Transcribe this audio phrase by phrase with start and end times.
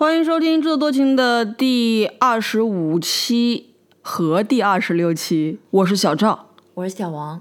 [0.00, 6.46] 欢迎收听《制作多情》的第二十五期和第二十六期，我是小赵。
[6.72, 7.38] 我是小王。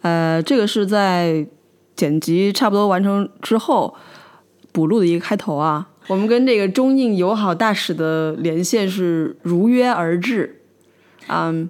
[0.00, 1.46] 呃，这个是在
[1.94, 3.94] 剪辑差不多完成之后
[4.72, 5.90] 补录的一个开头啊。
[6.06, 10.62] 我们跟这个中印友好大使的连线是如约而至，
[11.26, 11.68] 嗯，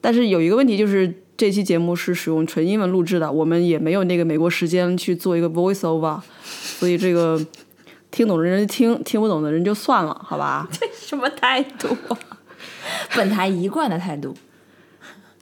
[0.00, 7.38] 但是有一个问题就是这期节目是使用纯英文录制的，我们也没有那个美国时间去做一个 voice over，所以这个
[8.10, 10.68] 听懂的人听，听不懂的人就算了，好吧？
[10.72, 11.96] 这什么态度？
[13.14, 14.34] 本台一贯的态度。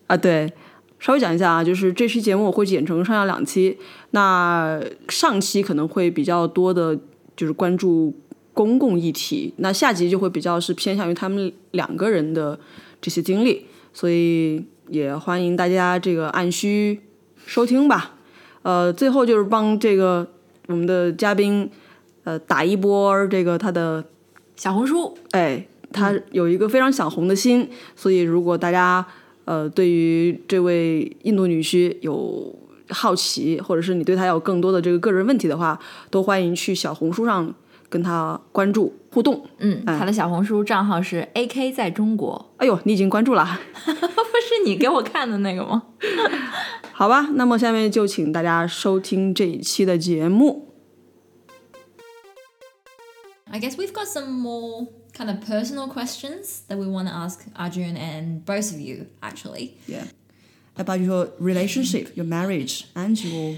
[0.06, 0.52] 啊，对，
[0.98, 3.78] 稍微讲一下啊，就是这期节目我会剪成上下两期，
[4.12, 6.98] 那上期可能会比较多的，
[7.36, 8.14] 就是关注
[8.54, 12.58] 公共议题，那下集就会比较是偏向于他们两个人的
[13.00, 17.00] 这些经历，所以也欢迎大家这个按需
[17.44, 18.14] 收听吧。
[18.62, 20.26] 呃，最后就是帮这个
[20.66, 21.70] 我们的嘉宾
[22.28, 24.04] 呃打一波这个他的
[24.54, 29.02] 小红书，哎，他有一个非常想红的心，所以如果大家
[29.46, 32.54] 呃对于这位印度女婿有
[32.90, 35.78] 好奇，或者是你对他有更多的这个个人问题的话，
[36.10, 37.50] 都欢迎去小红书上
[37.88, 39.42] 跟他关注互动。
[39.56, 45.84] 嗯，他的小红书账号是 A K 在中国，哎呦，你已经关注了， 不是你给我看的那个吗？
[46.92, 47.30] 好吧？
[47.36, 50.67] 那么下面就请大家收听这一期的节目。
[53.58, 57.96] I guess we've got some more kind of personal questions that we want to ask Arjun
[57.96, 59.76] and both of you, actually.
[59.88, 60.04] Yeah.
[60.76, 63.56] About your relationship, your marriage, and your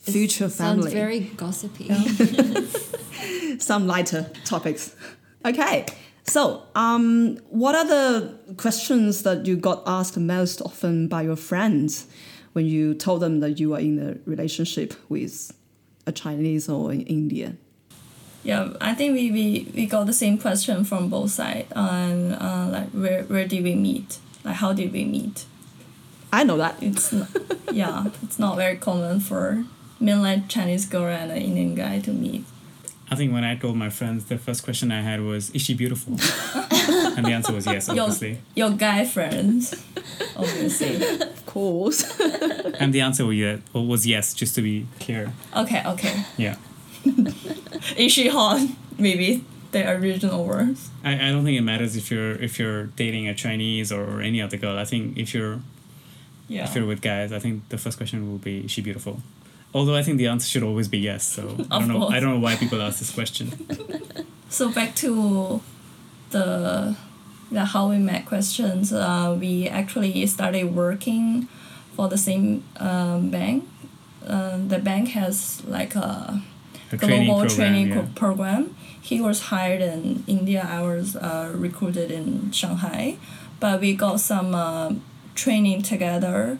[0.00, 0.92] future Sounds family.
[0.92, 1.88] very gossipy.
[3.58, 4.94] some lighter topics.
[5.42, 5.86] Okay,
[6.24, 12.08] so um, what are the questions that you got asked most often by your friends
[12.52, 15.50] when you told them that you are in a relationship with
[16.06, 17.56] a Chinese or an Indian?
[18.48, 22.70] Yeah, I think we, we, we got the same question from both sides on uh,
[22.72, 24.20] like where where did we meet?
[24.42, 25.44] Like how did we meet?
[26.32, 26.82] I know that.
[26.82, 27.28] It's not,
[27.72, 29.64] yeah, it's not very common for
[30.00, 32.46] mainland Chinese girl and an Indian guy to meet.
[33.10, 35.74] I think when I told my friends, the first question I had was, "Is she
[35.74, 36.14] beautiful?"
[37.18, 38.38] and the answer was yes, obviously.
[38.54, 39.74] your guy friends,
[40.34, 40.96] obviously.
[41.20, 42.18] Of course.
[42.80, 45.34] And the answer was yes, was yes, just to be clear.
[45.54, 46.24] Okay, okay.
[46.38, 46.56] Yeah.
[47.96, 48.66] Is she hot?
[48.98, 50.90] Maybe the original words.
[51.04, 54.40] I, I don't think it matters if you're if you're dating a Chinese or any
[54.42, 54.76] other girl.
[54.78, 55.60] I think if you're
[56.48, 56.64] Yeah.
[56.64, 59.20] if you're with guys, I think the first question will be, "Is she beautiful?"
[59.74, 61.24] Although I think the answer should always be yes.
[61.24, 62.08] So I don't know.
[62.08, 63.52] I don't know why people ask this question.
[64.50, 65.60] So back to
[66.30, 66.96] the
[67.52, 68.92] the how we met questions.
[68.92, 71.48] Uh, we actually started working
[71.94, 73.68] for the same um, bank.
[74.26, 76.40] Uh, the bank has like a
[76.96, 78.14] Global training training program.
[78.14, 78.76] pro- program.
[79.00, 80.66] He was hired in India.
[80.68, 83.16] I was uh, recruited in Shanghai,
[83.60, 84.92] but we got some uh,
[85.34, 86.58] training together.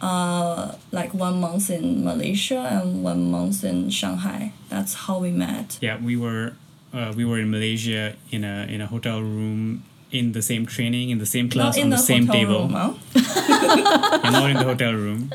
[0.00, 4.52] Uh, like one month in Malaysia and one month in Shanghai.
[4.68, 5.76] That's how we met.
[5.80, 6.52] Yeah, we were
[6.92, 11.10] uh, we were in Malaysia in a in a hotel room in the same training
[11.10, 12.68] in the same class on the, the, same table.
[12.68, 12.94] room, huh?
[14.30, 15.32] not in the hotel room.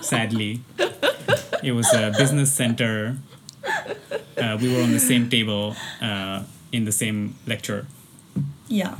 [0.00, 0.60] Sadly,
[1.62, 3.16] it was a business center.
[4.36, 7.86] Uh, we were on the same table uh, in the same lecture.
[8.68, 8.96] Yeah.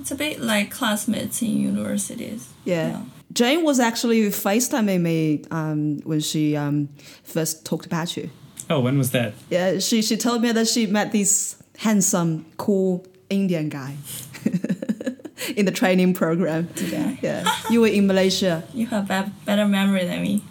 [0.00, 2.48] It's a bit like classmates in universities.
[2.64, 3.02] Yeah.
[3.32, 6.88] Jane was actually FaceTiming me um, when she um,
[7.22, 8.30] first talked about you.
[8.68, 9.34] Oh, when was that?
[9.48, 13.96] Yeah, she, she told me that she met this handsome, cool Indian guy
[15.56, 16.68] in the training program.
[16.74, 17.18] Today.
[17.22, 18.64] Yeah, you were in Malaysia.
[18.72, 20.42] You have a better memory than me.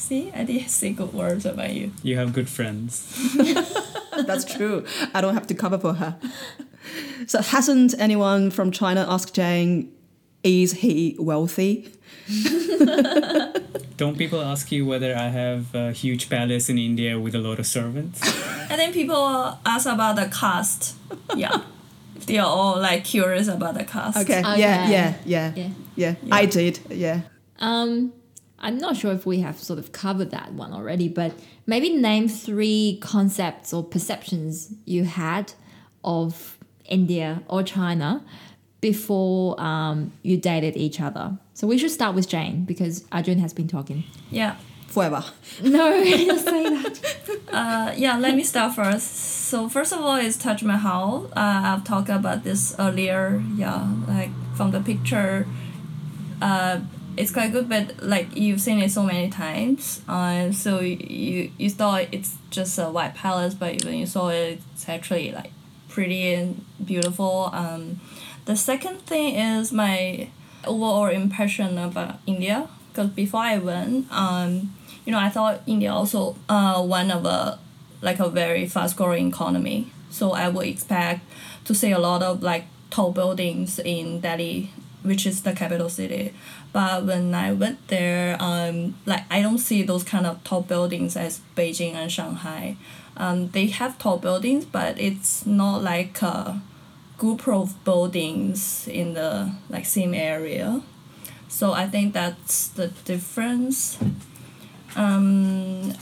[0.00, 1.92] See, I did say good words about you.
[2.02, 3.04] You have good friends.
[4.26, 4.84] That's true.
[5.14, 6.16] I don't have to cover for her.
[7.26, 9.92] So hasn't anyone from China asked Jane,
[10.42, 11.92] is he wealthy?
[13.98, 17.58] Don't people ask you whether I have a huge palace in India with a lot
[17.58, 18.20] of servants?
[18.70, 20.96] and then people ask about the caste.
[21.36, 21.62] Yeah.
[22.26, 24.16] they are all like curious about the caste.
[24.18, 24.40] Okay.
[24.40, 24.60] Yeah, Okay.
[24.92, 25.70] yeah, yeah, Yeah.
[25.96, 26.80] yeah, I did.
[26.88, 27.20] Yeah.
[27.58, 28.14] Um,
[28.60, 31.32] I'm not sure if we have sort of covered that one already, but
[31.66, 35.52] maybe name three concepts or perceptions you had
[36.04, 38.22] of India or China
[38.80, 41.38] before um, you dated each other.
[41.54, 44.04] So we should start with Jane because Arjun has been talking.
[44.30, 44.56] Yeah.
[44.88, 45.24] Forever.
[45.62, 47.16] No, don't say that.
[47.50, 49.08] Uh, yeah, let me start first.
[49.50, 51.26] So first of all is Taj Mahal.
[51.34, 53.42] Uh, I've talked about this earlier.
[53.56, 55.48] Yeah, like from the picture,
[56.40, 56.78] uh,
[57.16, 60.02] it's quite good, but like you've seen it so many times.
[60.08, 64.60] Uh, so you you thought it's just a white palace, but when you saw it,
[64.72, 65.52] it's actually like
[65.88, 67.50] pretty and beautiful.
[67.52, 68.00] Um,
[68.44, 70.28] the second thing is my
[70.66, 72.68] overall impression about India.
[72.88, 74.74] Because before I went, um,
[75.04, 77.58] you know, I thought India also uh, one of a
[78.02, 79.92] like a very fast growing economy.
[80.10, 81.20] So I would expect
[81.66, 84.72] to see a lot of like tall buildings in Delhi,
[85.02, 86.34] which is the capital city.
[86.72, 91.16] But when I went there, um, like I don't see those kind of tall buildings
[91.16, 92.76] as Beijing and Shanghai.
[93.16, 96.62] Um, they have tall buildings, but it's not like a
[97.18, 100.82] group of buildings in the like same area.
[101.48, 103.98] So I think that's the difference.
[104.94, 105.92] Um,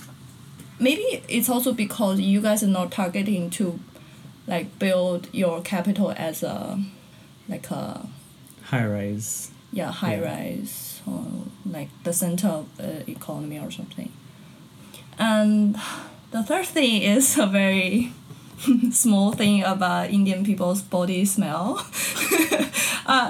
[0.78, 3.80] maybe it's also because you guys are not targeting to
[4.46, 6.82] like build your capital as a
[7.48, 8.06] like a
[8.64, 9.50] High rise.
[9.72, 10.24] Yeah high Yeah.
[10.34, 11.24] rise or
[11.66, 14.12] like the center of the economy or something.
[15.18, 15.76] And
[16.30, 18.12] the third thing is a very
[18.92, 21.84] small thing about indian people's body smell.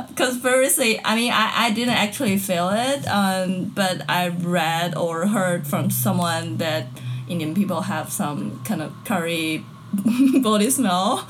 [0.08, 5.28] Because previously i mean I, I didn't actually feel it um, but i read or
[5.28, 6.86] heard from someone that
[7.28, 9.64] indian people have some kind of curry
[10.42, 11.26] body smell.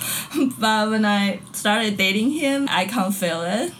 [0.58, 3.72] But when i started dating him i can't feel it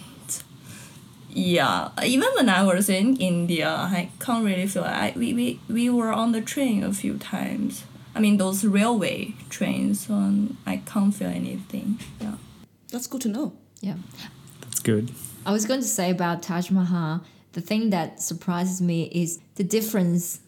[1.30, 4.88] yeah, even when I was in India, I can't really feel it.
[4.88, 7.84] I, we, we, we were on the train a few times.
[8.14, 12.00] I mean, those railway trains, um, I can't feel anything.
[12.20, 12.34] Yeah.
[12.90, 13.52] That's good to know.
[13.80, 13.96] Yeah.
[14.62, 15.12] That's good.
[15.46, 17.22] I was going to say about Taj Mahal,
[17.52, 20.40] the thing that surprises me is the difference,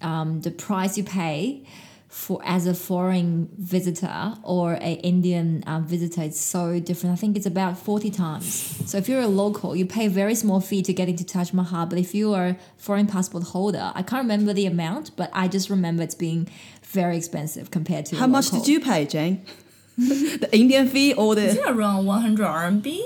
[0.00, 1.66] um, the price you pay
[2.12, 7.14] for as a foreign visitor or a Indian um, visitor is so different.
[7.14, 8.44] I think it's about 40 times.
[8.84, 11.54] So if you're a local, you pay a very small fee to get into Taj
[11.54, 11.86] Mahal.
[11.86, 15.48] But if you are a foreign passport holder, I can't remember the amount, but I
[15.48, 16.48] just remember it's being
[16.82, 18.58] very expensive compared to How much local.
[18.66, 19.46] did you pay, Jane?
[19.96, 21.46] the Indian fee or the.
[21.46, 23.00] Is the it around 100 RMB?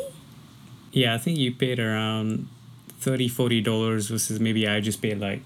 [0.90, 2.48] Yeah, I think you paid around
[2.98, 5.42] 30 40 dollars versus maybe I just paid like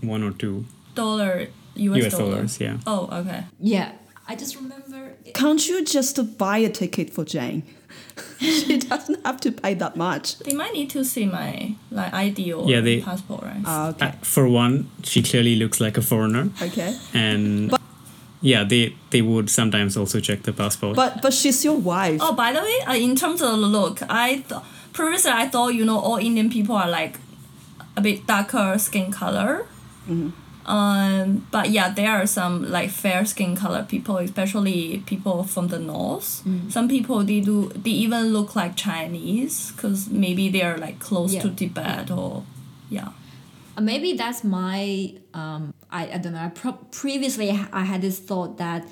[0.00, 0.64] one or two
[0.94, 2.30] Dollar, US, US dollar.
[2.36, 2.60] dollars.
[2.60, 2.78] Yeah.
[2.86, 3.44] Oh, okay.
[3.60, 3.92] Yeah.
[4.26, 7.62] I just remember Can't you just buy a ticket for Jane?
[8.40, 10.38] she doesn't have to pay that much.
[10.38, 13.62] They might need to see my like ID or Yeah, they- passport, right?
[13.66, 14.06] Ah, okay.
[14.06, 16.96] Uh, for one, she clearly looks like a foreigner, okay.
[17.12, 17.72] and
[18.40, 20.96] yeah, they they would sometimes also check the passport.
[20.96, 22.20] But but she's your wife.
[22.22, 24.62] Oh, by the way, uh, in terms of the look, I th-
[24.92, 27.18] previously I thought you know all Indian people are like
[27.96, 29.66] a bit darker skin color.
[30.66, 35.78] Um, but yeah, there are some like fair skin color people, especially people from the
[35.78, 36.42] north.
[36.70, 41.34] Some people they do they even look like Chinese because maybe they are like close
[41.34, 41.42] Yeah.
[41.42, 42.44] to Tibet or
[42.90, 43.08] yeah.
[43.76, 48.18] Uh, maybe that's my um I, I don't know I pro- previously I had this
[48.18, 48.86] thought that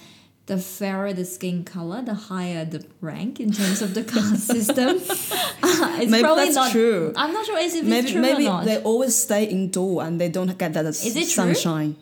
[0.46, 4.88] the fairer the skin color the higher the rank in terms of the caste system
[5.62, 7.12] uh, it's Maybe probably that's not true.
[7.16, 10.20] i'm not sure if it's maybe true maybe or not they always stay indoor and
[10.20, 11.54] they don't get that Is it true?
[11.54, 11.96] sunshine.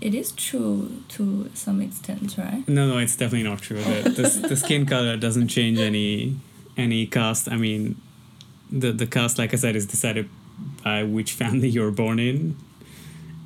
[0.00, 2.62] It is true to some extent, right?
[2.68, 3.82] no, no, it's definitely not true.
[3.82, 6.36] The, the, the skin color doesn't change any
[6.76, 7.48] any caste.
[7.50, 7.96] I mean,
[8.70, 10.28] the the caste, like I said, is decided
[10.84, 12.54] by which family you're born in,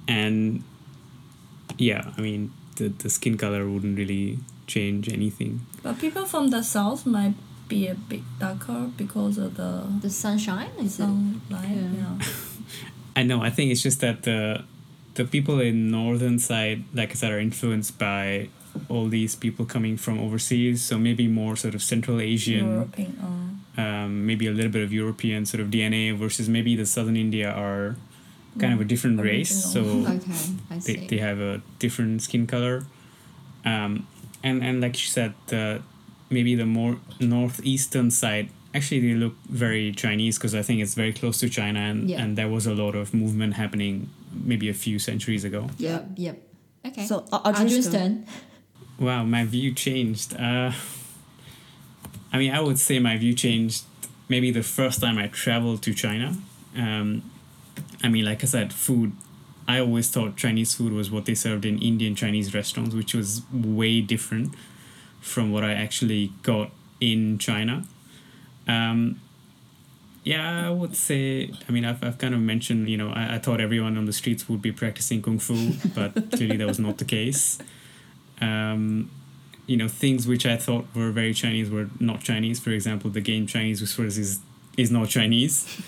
[0.07, 0.63] and
[1.79, 2.53] yeah, I mean,
[2.83, 5.61] the the skin color wouldn't really change anything.
[5.83, 7.35] But people from the south might
[7.69, 9.71] be a bit darker because of the
[10.01, 11.69] the sunshine is it sunlight.
[11.71, 11.91] Yeah.
[12.01, 12.27] Yeah.
[13.21, 13.43] I know.
[13.43, 14.65] I think it's just that the
[15.15, 18.49] the people in northern side, like I said, are influenced by
[18.89, 20.83] all these people coming from overseas.
[20.83, 23.19] So maybe more sort of Central Asian, European.
[23.21, 27.17] Uh, um, maybe a little bit of European sort of DNA versus maybe the southern
[27.17, 27.97] India are
[28.59, 29.65] kind of a different race.
[29.73, 30.33] So okay
[30.71, 32.85] i see they, they have a different skin color.
[33.65, 34.07] Um,
[34.43, 35.83] and and like she said, the
[36.31, 41.13] maybe the more northeastern side actually they look very Chinese because I think it's very
[41.13, 42.23] close to China and, Yeah.
[42.23, 45.69] and there was a lot of movement happening maybe a few centuries ago.
[45.79, 46.37] yep yep
[46.87, 48.25] okay So, uh, Arjun's Arjun's turn.
[48.25, 48.27] turn
[48.99, 50.35] Wow, my view changed.
[50.37, 50.73] Uh,
[52.33, 53.85] I mean, I would say my view changed
[54.29, 56.37] maybe the first time I traveled to China.
[56.77, 57.23] Um,
[58.03, 59.13] I mean, like I said, food.
[59.69, 63.43] I always thought Chinese food was what they served in Indian Chinese restaurants, which was
[63.53, 64.55] way different
[65.21, 67.85] from what I actually got in China.
[68.67, 69.21] Um,
[70.25, 73.39] yeah, I would say, I mean, I've, I've kind of mentioned, you know, I, I
[73.39, 76.99] thought everyone on the streets would be practicing Kung Fu, but clearly that was not
[76.99, 77.59] the case
[78.43, 79.11] um,
[79.67, 82.61] you know things which I thought were very Chinese were not Chinese.
[82.61, 84.41] For example, the game Chinese whispers is
[84.77, 85.81] is not Chinese.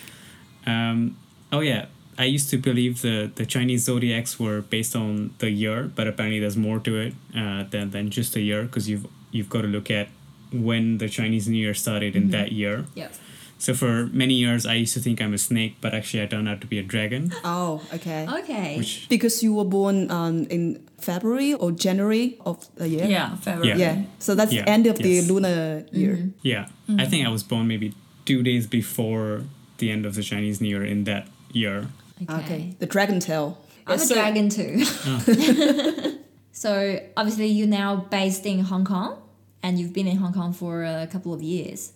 [0.66, 1.16] Um,
[1.52, 1.86] oh yeah,
[2.18, 6.40] I used to believe the the Chinese zodiacs were based on the year, but apparently
[6.40, 9.68] there's more to it uh, than than just a year because you've you've got to
[9.68, 10.08] look at
[10.52, 12.84] when the Chinese New Year started in that year.
[12.94, 13.12] Yep.
[13.58, 16.48] So for many years, I used to think I'm a snake, but actually I turned
[16.48, 17.32] out to be a dragon.
[17.44, 18.26] Oh, okay.
[18.40, 18.76] Okay.
[18.78, 23.06] Which Because you were born um, in February or January of the year.
[23.06, 23.78] Yeah, February.
[23.80, 24.02] Yeah.
[24.18, 26.30] So that's Yeah, the end of the lunar year.
[26.42, 26.66] yeah,
[26.98, 27.94] I think I was born maybe
[28.26, 29.42] two days before
[29.78, 31.88] the end of the Chinese New Year in that year.
[32.28, 32.74] Okay.
[32.78, 33.58] The dragon tail.
[33.86, 34.84] I'm Yeah, a so- dragon too.
[36.52, 39.20] so obviously you're now based in Hong Kong,
[39.62, 41.92] and you've been in Hong Kong for a couple of years.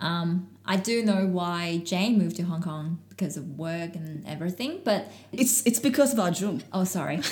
[0.00, 4.80] Um, I do know why Jane moved to Hong Kong because of work and everything,
[4.84, 6.62] but It's it's because of Arjun.
[6.72, 7.20] oh, sorry.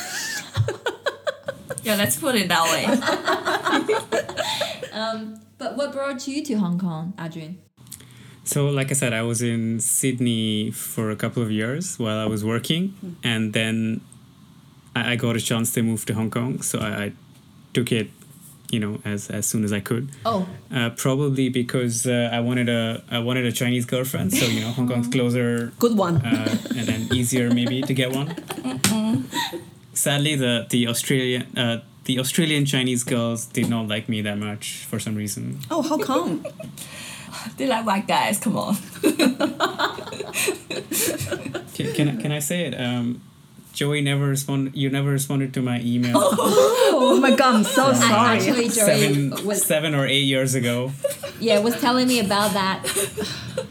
[1.85, 2.87] Yeah, let's put it that way.
[5.59, 7.59] But what brought you to Hong Kong, Arjun?
[8.45, 12.27] So, like I said, I was in Sydney for a couple of years while I
[12.27, 14.01] was working, and then
[14.97, 16.61] I, I got a chance to move to Hong Kong.
[16.63, 17.13] So I, I
[17.73, 18.11] took it,
[18.71, 20.11] you know, as as soon as I could.
[20.27, 24.61] Oh, Uh, probably because uh, I wanted a I wanted a Chinese girlfriend, so you
[24.61, 26.17] know Hong Kong's closer Good one.
[26.17, 28.35] uh, and then easier maybe to get one.
[29.95, 34.85] Sadly, the the Australian uh, the Australian Chinese girls did not like me that much
[34.89, 35.59] for some reason.
[35.71, 36.45] oh, how come?
[37.57, 38.39] they like white guys.
[38.39, 38.77] Come on.
[41.75, 42.75] Can, can, I, can I say it?
[42.79, 43.23] Um,
[43.73, 44.77] Joey never responded.
[44.77, 48.39] You never responded to my email oh my god, I'm so sorry.
[48.39, 50.93] actually, Joey seven was seven or eight years ago.
[51.41, 52.85] yeah was telling me about that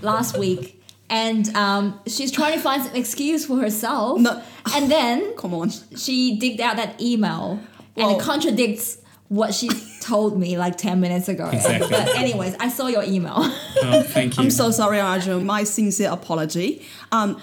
[0.01, 4.19] last week, and um, she's trying to find some excuse for herself.
[4.19, 4.41] No.
[4.73, 5.69] And then Come on.
[5.95, 7.59] she digged out that email
[7.95, 8.17] and Whoa.
[8.17, 9.69] it contradicts what she
[10.01, 11.49] told me like 10 minutes ago.
[11.49, 11.89] Exactly.
[11.89, 13.35] But anyways, I saw your email.
[13.37, 14.43] Oh, thank you.
[14.43, 15.45] I'm so sorry, Arjun.
[15.45, 16.85] My sincere apology.
[17.11, 17.41] Um,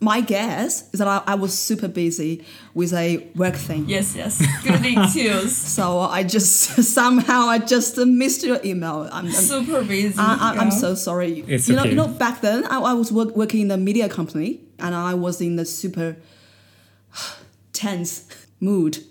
[0.00, 3.84] my guess is that I, I was super busy with a work thing.
[3.86, 4.42] Yes, yes.
[4.62, 5.56] Good excuse.
[5.80, 9.08] So I just somehow I just missed your email.
[9.12, 10.18] I'm, I'm, Super busy.
[10.18, 11.44] I, I, I'm so sorry.
[11.46, 14.08] It's you know, you know, back then I, I was work, working in a media
[14.08, 16.16] company and I was in a super
[17.72, 18.26] tense
[18.58, 19.04] mood.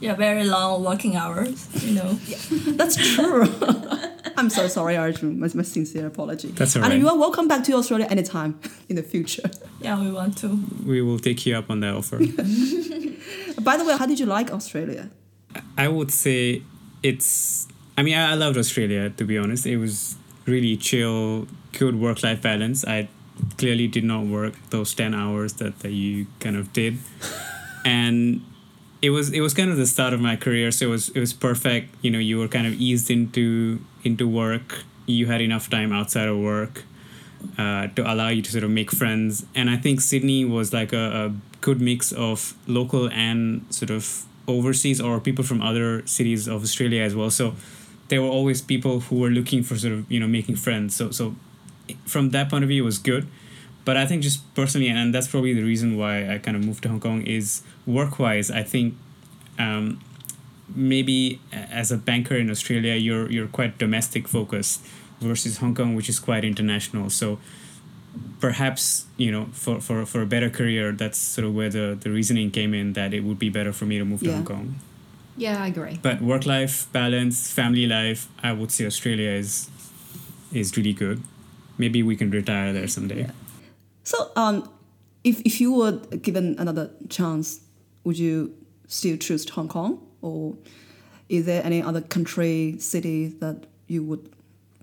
[0.00, 1.68] Yeah, very long working hours.
[1.84, 2.12] You know.
[2.76, 3.44] That's true.
[4.36, 5.38] I'm so sorry, Arjun.
[5.38, 6.48] My, my sincere apology.
[6.48, 9.50] That's all And you are welcome back to Australia anytime in the future.
[9.80, 10.58] Yeah, we want to.
[10.86, 12.16] we will take you up on that offer.
[13.62, 15.10] By the way, how did you like Australia?
[15.76, 16.62] I would say
[17.02, 17.68] it's.
[17.98, 19.66] I mean, I, I loved Australia to be honest.
[19.66, 20.16] It was
[20.46, 22.86] really chill, good work life balance.
[22.86, 23.08] I
[23.58, 26.98] clearly did not work those ten hours that, that you kind of did,
[27.84, 28.40] and
[29.02, 30.70] it was it was kind of the start of my career.
[30.70, 31.94] So it was it was perfect.
[32.02, 34.84] You know, you were kind of eased into into work.
[35.06, 36.84] You had enough time outside of work
[37.58, 39.46] uh, to allow you to sort of make friends.
[39.54, 44.24] And I think Sydney was like a, a good mix of local and sort of
[44.46, 47.30] overseas or people from other cities of Australia as well.
[47.30, 47.54] So
[48.08, 50.94] there were always people who were looking for sort of you know making friends.
[50.94, 51.34] So so
[52.04, 53.26] from that point of view, it was good.
[53.90, 56.84] But I think just personally, and that's probably the reason why I kind of moved
[56.84, 58.48] to Hong Kong is work wise.
[58.48, 58.94] I think
[59.58, 59.98] um,
[60.72, 64.86] maybe as a banker in Australia, you're you're quite domestic focused
[65.20, 67.10] versus Hong Kong, which is quite international.
[67.10, 67.40] So
[68.38, 72.10] perhaps you know for, for, for a better career, that's sort of where the, the
[72.12, 74.76] reasoning came in that it would be better for me to move to Hong Kong.
[75.36, 75.98] yeah, I agree.
[76.00, 79.68] But work life balance, family life, I would say Australia is
[80.52, 81.24] is really good.
[81.76, 83.26] Maybe we can retire there someday.
[84.10, 84.68] So, um,
[85.22, 85.92] if, if you were
[86.28, 87.60] given another chance,
[88.02, 88.52] would you
[88.88, 90.04] still choose Hong Kong?
[90.20, 90.56] Or
[91.28, 94.28] is there any other country, city that you would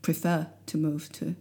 [0.02, 1.36] prefer to move to?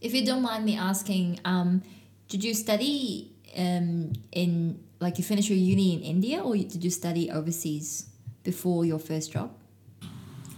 [0.00, 1.84] If you don't mind me asking, um,
[2.28, 6.90] did you study um, in, like, you finished your uni in India or did you
[6.90, 8.06] study overseas
[8.42, 9.52] before your first job?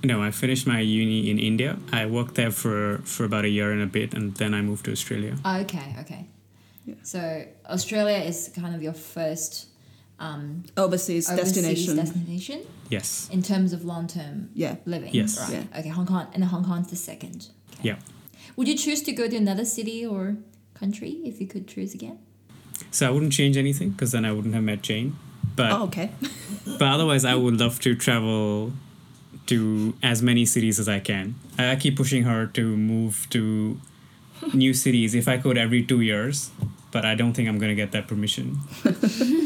[0.02, 1.76] No, I finished my uni in India.
[1.92, 4.86] I worked there for, for about a year and a bit, and then I moved
[4.86, 5.36] to Australia.
[5.44, 6.26] Oh, okay, okay.
[7.04, 9.66] So Australia is kind of your first
[10.18, 11.96] um, Overseas, overseas destination.
[11.96, 13.28] destination Yes.
[13.32, 14.76] in terms of long term yeah.
[14.86, 15.12] living.
[15.12, 15.38] Yes.
[15.40, 15.66] Right.
[15.72, 15.78] Yeah.
[15.80, 17.48] Okay, Hong Kong and Hong Kong's the second.
[17.74, 17.88] Okay.
[17.90, 17.96] Yeah.
[18.56, 20.36] Would you choose to go to another city or
[20.74, 22.18] country if you could choose again?
[22.90, 25.16] So I wouldn't change anything because then I wouldn't have met Jane.
[25.56, 26.10] But Oh, okay.
[26.78, 28.72] but otherwise, I would love to travel
[29.46, 31.34] to as many cities as I can.
[31.58, 33.80] I I keep pushing her to move to
[34.54, 36.50] new cities if I could every two years,
[36.92, 38.58] but I don't think I'm gonna get that permission.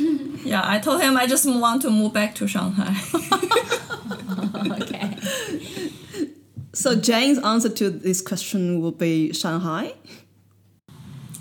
[0.46, 2.94] Yeah, I told him I just want to move back to Shanghai.
[4.80, 5.16] okay.
[6.72, 9.94] So, Jane's answer to this question will be Shanghai.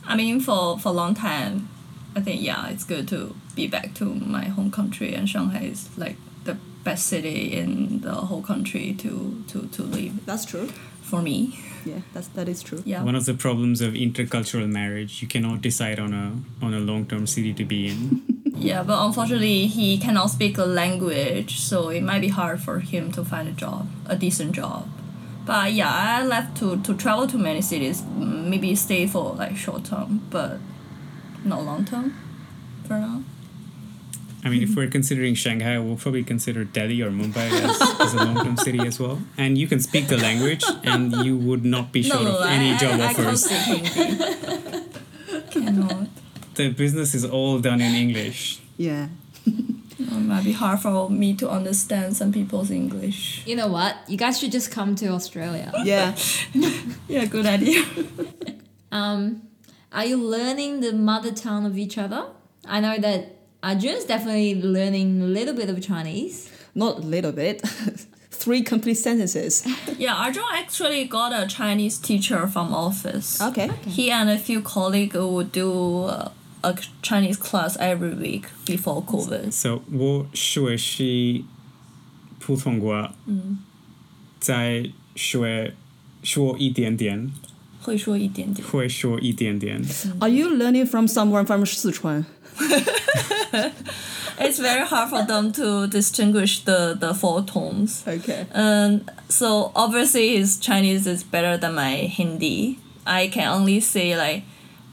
[0.06, 1.68] I mean, for for a long time,
[2.16, 5.90] I think yeah, it's good to be back to my home country, and Shanghai is
[5.98, 10.68] like the best city in the whole country to to to live That's true.
[11.02, 11.60] for me.
[11.86, 12.82] Yeah, that's that is true.
[12.84, 13.04] Yeah.
[13.04, 17.06] One of the problems of intercultural marriage, you cannot decide on a on a long
[17.06, 18.22] term city to be in.
[18.58, 23.12] Yeah, but unfortunately, he cannot speak a language, so it might be hard for him
[23.12, 24.88] to find a job, a decent job.
[25.46, 29.84] But yeah, I left to, to travel to many cities, maybe stay for like short
[29.84, 30.60] term, but
[31.44, 32.16] not long term
[32.88, 33.24] for now.
[34.46, 38.18] I mean, if we're considering Shanghai, we'll probably consider Delhi or Mumbai as, as a
[38.18, 39.20] long term city as well.
[39.38, 42.78] And you can speak the language, and you would not be short of any I,
[42.78, 43.46] job I, I offers.
[43.46, 44.84] speak Hindi.
[45.50, 46.08] cannot.
[46.54, 48.60] the business is all done in English.
[48.78, 49.08] Yeah.
[49.98, 53.44] It might be hard for me to understand some people's English.
[53.46, 53.96] You know what?
[54.08, 55.72] You guys should just come to Australia.
[55.84, 56.16] Yeah.
[57.08, 57.84] Yeah, good idea.
[58.92, 59.42] Um,
[59.92, 62.28] are you learning the mother tongue of each other?
[62.66, 66.51] I know that Arjun's definitely learning a little bit of Chinese.
[66.75, 67.63] Not a little bit.
[68.31, 69.67] Three complete sentences.
[69.99, 73.39] yeah, Arjun actually got a Chinese teacher from office.
[73.39, 73.71] Okay.
[73.87, 76.31] He and a few colleagues would do uh,
[76.65, 79.53] a Chinese class every week before COVID.
[79.53, 81.45] So 我学习
[82.39, 83.13] 普通话，
[84.39, 85.75] 再学
[86.23, 87.31] 说一点点，
[87.83, 88.67] 会说一点点。
[88.67, 89.83] 会说一点点。
[90.21, 92.25] Are you learning from someone from Sichuan?
[94.38, 98.04] It's very hard for them to distinguish the, the four tones.
[98.06, 98.46] Okay.
[98.54, 102.80] Um, so obviously his Chinese is better than my Hindi.
[103.06, 104.44] I can only say like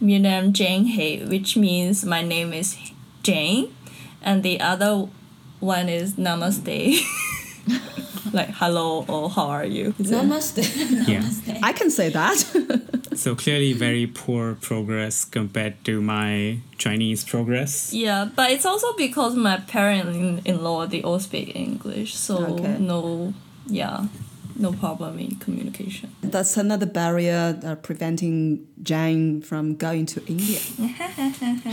[0.00, 2.76] "My name Jane He," which means my name is
[3.23, 3.75] Jane,
[4.23, 5.09] and the other
[5.61, 7.00] one is Namaste,
[8.33, 9.92] like hello or how are you.
[9.99, 10.62] Namaste.
[11.09, 11.23] Yeah.
[11.62, 12.45] I can say that.
[13.14, 17.92] So clearly very poor progress compared to my Chinese progress.
[17.92, 22.78] Yeah, but it's also because my parents-in-law they all speak English, so Okay.
[22.81, 23.35] no,
[23.66, 24.07] yeah,
[24.56, 26.14] no problem in communication.
[26.23, 30.60] That's another barrier uh, preventing Jane from going to India.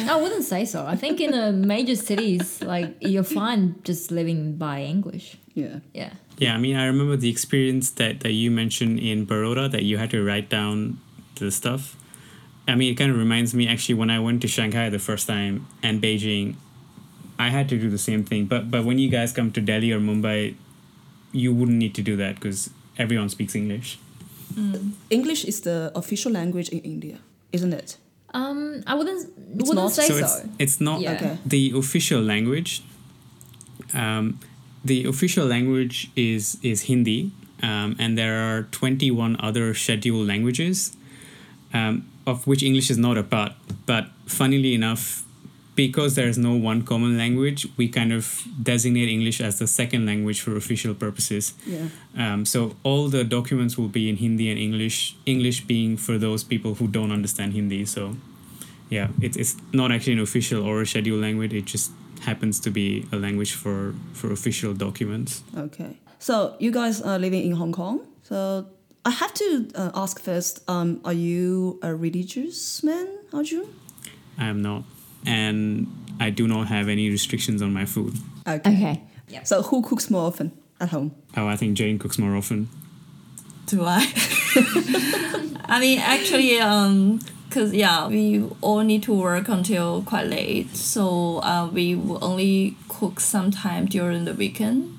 [0.10, 0.86] I wouldn't say so.
[0.86, 5.38] I think in the major cities, like you're fine just living by English.
[5.54, 5.80] Yeah.
[5.94, 6.14] Yeah.
[6.38, 9.98] Yeah, I mean, I remember the experience that, that you mentioned in Baroda that you
[9.98, 11.00] had to write down
[11.36, 11.98] the stuff.
[12.68, 15.28] I mean, it kind of reminds me actually when I went to Shanghai the first
[15.28, 16.56] time and Beijing,
[17.38, 18.46] I had to do the same thing.
[18.46, 20.56] But but when you guys come to Delhi or Mumbai,
[21.32, 23.98] you wouldn't need to do that because everyone speaks English.
[25.10, 27.18] English is the official language in India,
[27.54, 27.98] isn't it?
[28.34, 30.26] Um, I wouldn't wouldn't not- say so so.
[30.26, 31.14] it's it's not Yeah.
[31.16, 31.38] Okay.
[31.46, 32.82] the official language.
[33.94, 34.40] Um,
[34.86, 37.32] the official language is is Hindi,
[37.64, 40.92] um, and there are twenty one other scheduled languages,
[41.74, 43.54] um, of which English is not a part.
[43.86, 45.24] But funnily enough,
[45.80, 50.06] because there is no one common language, we kind of designate English as the second
[50.06, 51.54] language for official purposes.
[51.66, 51.88] Yeah.
[52.18, 55.16] Um, so all the documents will be in Hindi and English.
[55.26, 57.86] English being for those people who don't understand Hindi.
[57.86, 58.18] So,
[58.90, 61.54] yeah, it's it's not actually an official or a scheduled language.
[61.54, 61.92] It just
[62.28, 65.44] happens to be a language for for official documents.
[65.56, 65.96] Okay.
[66.20, 68.02] So you guys are living in Hong Kong.
[68.24, 68.68] So
[69.06, 70.60] I have to uh, ask first.
[70.68, 73.64] Um, are you a religious man, Arjun?
[74.38, 74.84] I am not,
[75.26, 75.88] and
[76.20, 78.16] I do not have any restrictions on my food.
[78.48, 79.02] Okay.
[79.30, 79.42] Okay.
[79.44, 81.14] So who cooks more often at home?
[81.38, 82.70] Oh, I think Jane cooks more often.
[83.68, 84.06] Do I?
[85.66, 87.20] I mean, actually, um,
[87.52, 92.76] cause yeah, we all need to work until quite late, so uh, we will only
[92.88, 94.99] cook sometime during the weekend.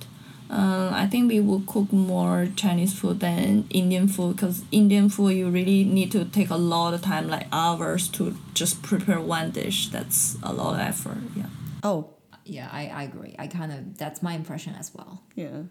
[0.50, 5.36] Uh, I think we will cook more Chinese food than Indian food, cause Indian food
[5.36, 9.52] you really need to take a lot of time, like hours, to just prepare one
[9.52, 9.88] dish.
[9.90, 11.18] That's a lot of effort.
[11.36, 11.46] Yeah.
[11.84, 12.10] Oh,
[12.44, 13.36] Yeah, I, I agree.
[13.38, 15.22] I kind of that's my impression as well.
[15.36, 15.62] yeah.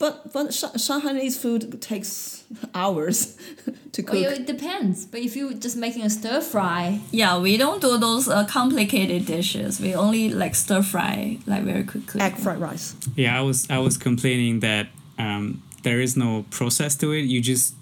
[0.00, 3.36] But but Sha- Shanghainese food takes hours
[3.92, 4.14] to cook.
[4.14, 5.04] Well, yeah, it depends.
[5.04, 9.26] But if you're just making a stir fry, Yeah, we don't do those uh, complicated
[9.26, 9.78] dishes.
[9.78, 12.20] We only like stir fry like very quickly.
[12.22, 12.94] Egg fried rice.
[13.14, 14.86] Yeah, I was I was complaining that
[15.18, 17.26] um, there is no process to it.
[17.26, 17.74] You just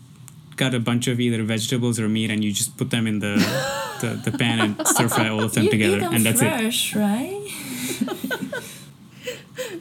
[0.56, 3.34] got a bunch of either vegetables or meat, and you just put them in the
[4.00, 6.42] the, the pan and stir fry all of them you together, eat them and that's
[6.42, 6.48] it.
[6.50, 7.46] fresh, right?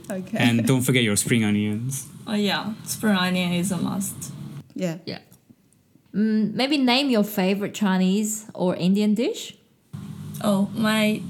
[0.09, 0.37] Okay.
[0.37, 2.07] And don't forget your spring onions.
[2.27, 4.33] Oh yeah, spring onion is a must.
[4.75, 4.97] yeah.
[5.05, 5.19] yeah.
[6.13, 9.55] Mm, maybe name your favorite Chinese or Indian dish.
[10.43, 11.21] Oh, my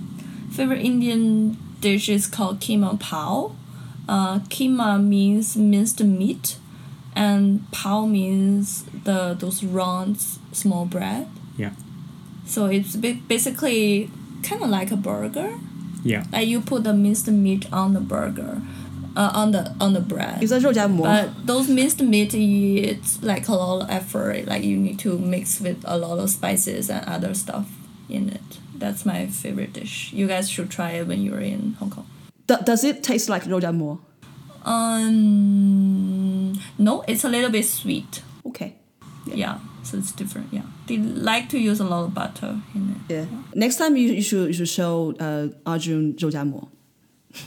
[0.51, 3.55] favorite Indian dish is called keema pao.
[4.07, 6.57] Uh, keema means minced meat,
[7.15, 10.17] and pao means the those round
[10.51, 11.27] small bread.
[11.57, 11.71] Yeah,
[12.45, 14.09] So it's basically
[14.43, 15.57] kind of like a burger.
[16.03, 16.23] yeah.
[16.31, 18.61] Like you put the minced meat on the burger
[19.17, 20.39] uh, on the on the bread.
[20.41, 21.07] 有在肉夹馍。
[21.07, 24.45] But those minced meat, it's like a lot of effort.
[24.47, 27.65] Like you need to mix with a lot of spices and other stuff
[28.07, 28.59] in it.
[28.77, 30.13] That's my favorite dish.
[30.13, 32.05] You guys should try it when you're in Hong Kong.
[32.45, 33.99] D- does it taste like roujiamo?
[34.63, 38.21] Um, no, it's a little bit sweet.
[38.45, 38.75] Okay.
[39.25, 39.35] Yeah.
[39.35, 39.57] yeah.
[39.87, 40.47] so it's different.
[40.51, 43.13] Yeah, they like to use a lot of butter in it.
[43.13, 43.25] Yeah.
[43.31, 43.37] yeah.
[43.55, 46.67] Next time you, you should you should show uh, Arjun roujiamo.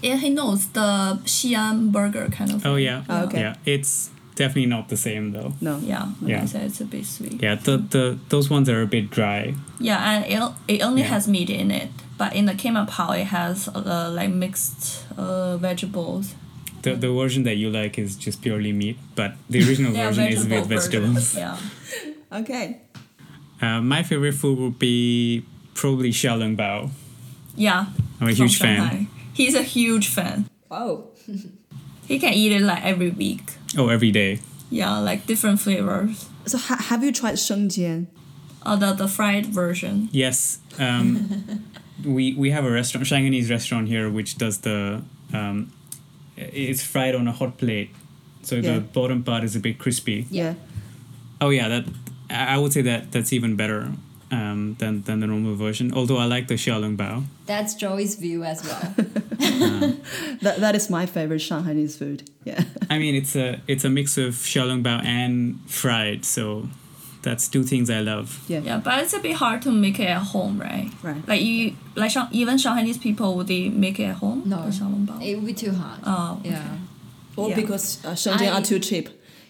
[0.03, 2.64] Yeah, he knows the Xi'an burger kind of.
[2.66, 2.85] Oh thing.
[2.85, 3.03] yeah.
[3.09, 3.40] Oh, okay.
[3.40, 5.53] Yeah, it's definitely not the same though.
[5.61, 5.79] No.
[5.79, 6.43] Yeah, like Yeah.
[6.43, 7.43] I said, it's a bit sweet.
[7.43, 9.55] Yeah, the, the those ones are a bit dry.
[9.81, 11.09] Yeah, and it, it only Yeah.
[11.09, 11.88] has meat in it,
[12.19, 16.35] but in the keema pao it has uh, like mixed uh, vegetables.
[16.83, 20.27] The, the version that you like is just purely meat, but the original Yeah, version
[20.29, 21.33] is with vegetable vegetables.
[21.35, 21.40] version.
[21.40, 21.57] Yeah.
[22.40, 22.79] Okay.
[23.61, 26.90] Uh, my favorite food would be probably xiaolong bao.
[27.57, 27.87] Yeah.
[28.21, 29.09] I'm a from huge fan.
[29.35, 29.43] Shanghai.
[29.45, 30.47] He's a huge fan.
[30.69, 31.05] Wow.
[32.09, 33.53] He can eat it like every week.
[33.79, 34.40] Oh, every day.
[34.69, 36.29] Yeah, like different flavors.
[36.45, 38.09] So ha- have you tried 生煎?
[38.66, 40.09] Oh, the, the fried version.
[40.11, 40.59] Yes.
[40.77, 41.62] Um,
[42.05, 45.71] we we have a restaurant, Shanghainese restaurant here, which does the um,
[46.37, 47.90] it's fried on a hot plate,
[48.43, 48.75] so Yeah.
[48.75, 50.27] the bottom part is a bit crispy.
[50.31, 50.55] Yeah.
[51.40, 51.85] Oh yeah, that
[52.29, 53.93] I I would say that that's even better
[54.31, 55.93] um, than than the normal version.
[55.93, 57.25] Although I like the xiaolong bao.
[57.47, 58.95] That's Joey's view as well.
[60.43, 62.31] That, that is my favorite Shanghainese food.
[62.45, 62.62] Yeah.
[62.88, 66.69] I mean, it's a it's a mix of xiaolong bao and fried, so
[67.23, 68.43] that's two things I love.
[68.49, 68.61] Yeah.
[68.61, 70.90] Yeah, but it's a bit hard to make it at home, right?
[71.03, 71.27] Right.
[71.29, 74.43] Like you, like Shang, even Shanghainese people, would they make it at home?
[74.47, 74.62] No.
[74.64, 75.23] The xiaolongbao?
[75.27, 76.01] it would be too hard.
[76.05, 76.51] Oh, okay.
[76.51, 76.79] yeah.
[77.37, 77.57] Or Yeah.
[77.57, 79.09] because uh, 生煎 I- are too cheap.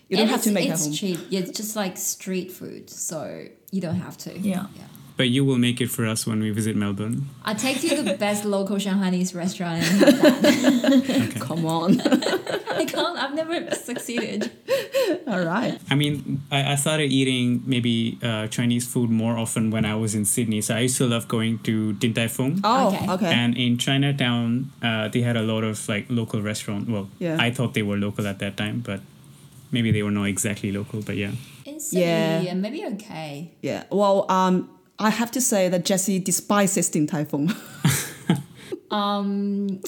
[0.08, 0.92] You don't have to make it at It's home.
[0.94, 1.18] cheap.
[1.30, 4.38] Yeah, it's just like street food, so you don't have to.
[4.38, 4.66] Yeah.
[5.16, 7.28] But you will make it for us when we visit Melbourne.
[7.44, 11.34] I take you to the best local Shanghainese restaurant and.
[11.40, 12.00] Come on.
[12.00, 13.18] I can't.
[13.18, 14.50] I've never succeeded.
[15.26, 15.78] All right.
[15.90, 20.14] I mean, I, I started eating maybe uh, Chinese food more often when I was
[20.14, 20.62] in Sydney.
[20.62, 22.60] So I used to love going to Din Tai Fung.
[22.64, 23.10] Oh, Okay.
[23.10, 23.26] okay.
[23.34, 26.88] And in Chinatown, uh, they had a lot of like local restaurant.
[26.88, 27.36] Well, Yeah.
[27.38, 29.00] I thought they were local at that time, but
[29.70, 31.02] maybe they were not exactly local.
[31.02, 31.32] But yeah,
[31.80, 32.40] In Sydney, Yeah.
[32.40, 32.54] yeah.
[32.54, 33.54] maybe okay.
[33.62, 33.84] Yeah.
[33.90, 37.54] Well, um, I have to say that Jesse despises Din Tai Fung.
[38.90, 39.80] Um,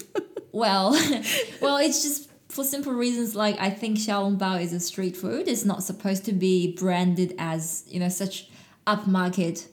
[0.52, 0.90] well,
[1.60, 3.34] well, it's just for simple reasons.
[3.34, 5.48] Like I think xiaolongbao is a street food.
[5.48, 8.48] It's not supposed to be branded as you know such
[8.86, 9.66] upmarket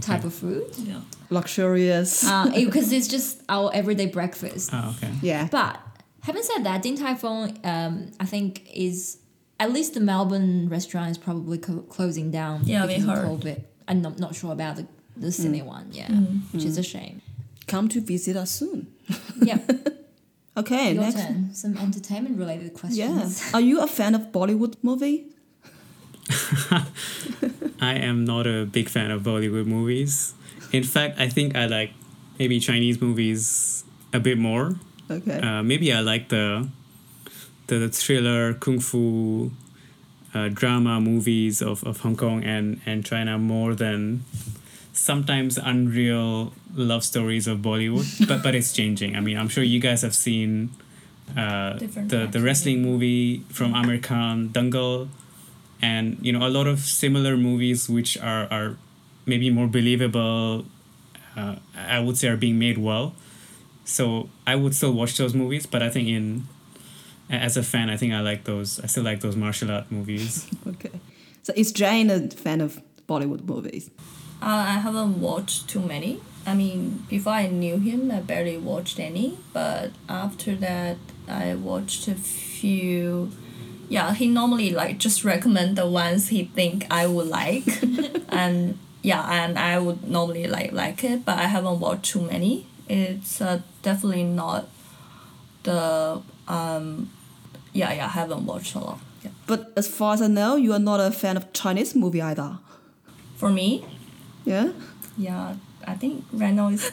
[0.00, 1.00] type of food Yeah.
[1.30, 2.24] Luxurious.
[2.26, 4.70] uh, because it's just our everyday breakfast.
[4.72, 5.12] oh, okay.
[5.22, 5.48] yeah.
[5.50, 5.80] But
[6.22, 9.16] having said that, Din Tai Fung, um, I think is
[9.60, 13.24] at least the Melbourne restaurant is probably co- closing down Yeah, we because of.
[13.26, 13.62] COVID.
[13.86, 15.32] I'm not, not sure about the the mm.
[15.32, 16.40] Sydney one, yeah, mm.
[16.52, 16.80] which is mm.
[16.80, 17.20] a shame.
[17.66, 18.88] Come to visit us soon.
[19.42, 19.58] Yeah,
[20.56, 20.92] Okay.
[20.92, 21.16] your next.
[21.16, 21.54] turn.
[21.54, 23.40] Some entertainment related questions.
[23.40, 23.50] Yeah.
[23.54, 25.26] Are you a fan of Bollywood movie?
[27.80, 30.34] I am not a big fan of Bollywood movies.
[30.72, 31.92] In fact, I think I like
[32.38, 34.76] maybe Chinese movies a bit more.
[35.10, 35.40] Okay.
[35.40, 36.68] Uh, maybe I like the
[37.78, 39.50] the thriller kung fu
[40.34, 44.24] uh, drama movies of, of Hong Kong and, and China more than
[44.92, 48.06] sometimes unreal love stories of Bollywood.
[48.28, 49.16] but but it's changing.
[49.16, 50.70] I mean, I'm sure you guys have seen
[51.36, 55.08] uh, Different the the wrestling movie from Aamir Khan, Dangal,
[55.82, 58.76] and you know a lot of similar movies which are are
[59.26, 60.64] maybe more believable.
[61.36, 63.14] Uh, I would say are being made well.
[63.84, 66.46] So I would still watch those movies, but I think in
[67.30, 68.80] as a fan, I think I like those.
[68.80, 70.46] I still like those martial art movies.
[70.66, 70.90] okay.
[71.42, 73.90] So is Jane a fan of Bollywood movies?
[74.42, 76.20] Uh, I haven't watched too many.
[76.46, 79.38] I mean, before I knew him, I barely watched any.
[79.52, 80.96] But after that,
[81.28, 83.30] I watched a few.
[83.88, 87.66] Yeah, he normally like just recommend the ones he think I would like,
[88.28, 91.24] and yeah, and I would normally like like it.
[91.24, 92.66] But I haven't watched too many.
[92.88, 94.68] It's uh, definitely not
[95.62, 97.10] the um,
[97.72, 98.04] yeah yeah.
[98.06, 98.98] I haven't watched a lot.
[99.24, 99.30] Yeah.
[99.46, 102.58] But as far as I know, you are not a fan of Chinese movie either.
[103.36, 103.84] For me,
[104.44, 104.72] Yeah.
[105.18, 105.54] yeah,
[105.86, 106.82] I think right now is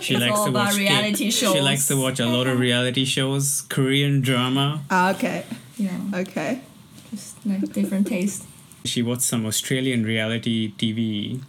[0.00, 2.46] She It's likes all to about watch K- reality She likes to watch a lot
[2.46, 4.82] of reality shows, Korean drama.
[4.90, 5.44] Ah, okay.
[5.76, 5.98] yeah.
[6.14, 6.60] Okay.
[7.10, 8.44] Just like different taste.
[8.84, 11.40] She watched some Australian reality TV.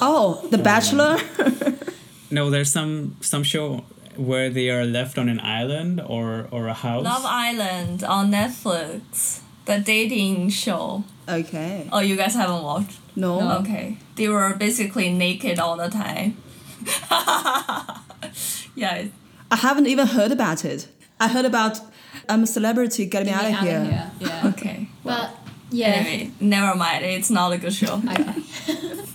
[0.00, 1.18] Oh, The Bachelor.
[2.30, 3.84] No, there's some some show
[4.16, 7.04] where they are left on an island or or a house.
[7.04, 11.04] Love Island on Netflix, the dating show.
[11.28, 11.88] okay.
[11.92, 12.98] Oh, you guys haven't watched?
[13.16, 13.58] No.
[13.60, 13.96] Okay.
[14.16, 16.36] They were basically naked all the time.
[18.74, 19.04] yeah.
[19.50, 20.88] I haven't even heard about it.
[21.20, 21.80] I heard about
[22.28, 23.06] I'm a celebrity.
[23.06, 24.10] Get me Get out me of here.
[24.20, 24.48] Yeah.
[24.50, 24.88] Okay.
[25.04, 25.30] But
[25.72, 25.86] yeah.
[25.88, 27.04] Anyway, never mind.
[27.04, 27.94] It's not a good show.
[28.08, 28.34] Okay.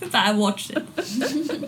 [0.00, 0.84] but I watched it.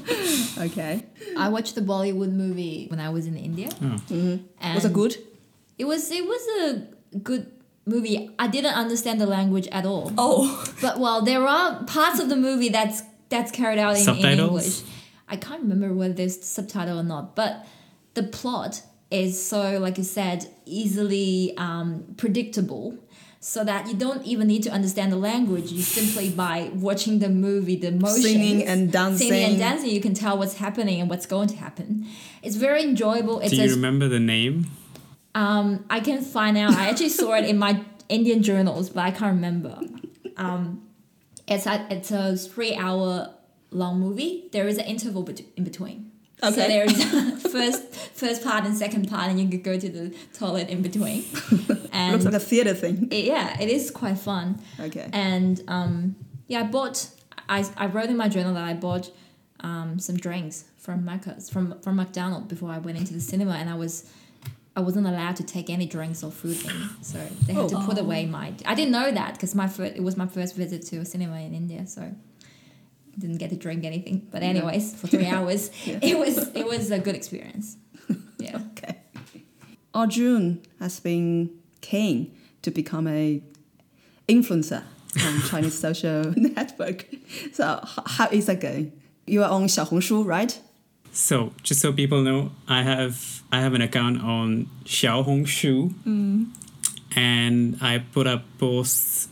[0.58, 1.04] Okay.
[1.38, 3.70] I watched the Bollywood movie when I was in India.
[3.80, 5.16] And Was it good?
[5.78, 6.42] It was it was
[7.14, 7.50] a good
[7.86, 8.30] movie.
[8.38, 10.12] I didn't understand the language at all.
[10.18, 14.04] Oh, But well, there are parts of the movie that's that's carried out in, in
[14.04, 14.48] Subtitles?
[14.48, 14.82] English.
[15.28, 17.64] I can't remember whether there's subtitle or not, but
[18.14, 22.98] the plot is so, like you said, easily um, predictable,
[23.42, 25.72] so that you don't even need to understand the language.
[25.72, 29.32] You simply by watching the movie, the motion, Singing and singing dancing.
[29.32, 32.06] and dancing, you can tell what's happening and what's going to happen.
[32.42, 33.40] It's very enjoyable.
[33.40, 34.66] It's Do you as- remember the name?
[35.34, 36.74] um, I can find out.
[36.74, 39.78] I actually saw it in my Indian journals, but I can't remember.
[40.36, 40.82] Um,
[41.48, 43.30] it's a it's a three hour
[43.70, 44.48] long movie.
[44.52, 46.09] There is an interval bet- in between.
[46.42, 46.68] So Okay.
[46.68, 47.82] there's first
[48.14, 51.24] first part and second part, and you could go to the toilet in between.
[51.92, 53.08] And Looks like a theater thing.
[53.10, 54.60] it- yeah, it is quite fun.
[54.78, 55.08] Okay.
[55.12, 56.14] And um,
[56.46, 57.08] yeah, I bought.
[57.48, 59.10] I, I wrote in my journal that I bought
[59.60, 63.68] um, some drinks from Macca's from from McDonald's before I went into the cinema, and
[63.68, 64.08] I was
[64.76, 67.98] I wasn't allowed to take any drinks or food in, so they had to put
[67.98, 68.54] away my.
[68.64, 71.40] I didn't know that because my first it was my first visit to a cinema
[71.40, 72.14] in India, so
[73.18, 74.28] didn't get to drink anything.
[74.30, 77.76] But anyways, for three hours, it was it was a good experience.
[78.38, 78.62] Yeah.
[78.72, 78.96] Okay.
[79.92, 81.50] Arjun has been
[81.82, 83.42] keen to become a
[84.28, 84.82] influencer
[85.22, 87.06] on Chinese social network.
[87.52, 88.92] So how is that going?
[89.26, 90.58] You are on Xiaohongshu, right?
[91.12, 96.46] So just so people know, I have I have an account on Xiaohongshu, mm.
[97.16, 99.28] and I put up posts.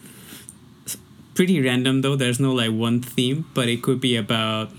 [1.39, 2.17] Pretty random though.
[2.17, 4.71] There's no like one theme, but it could be about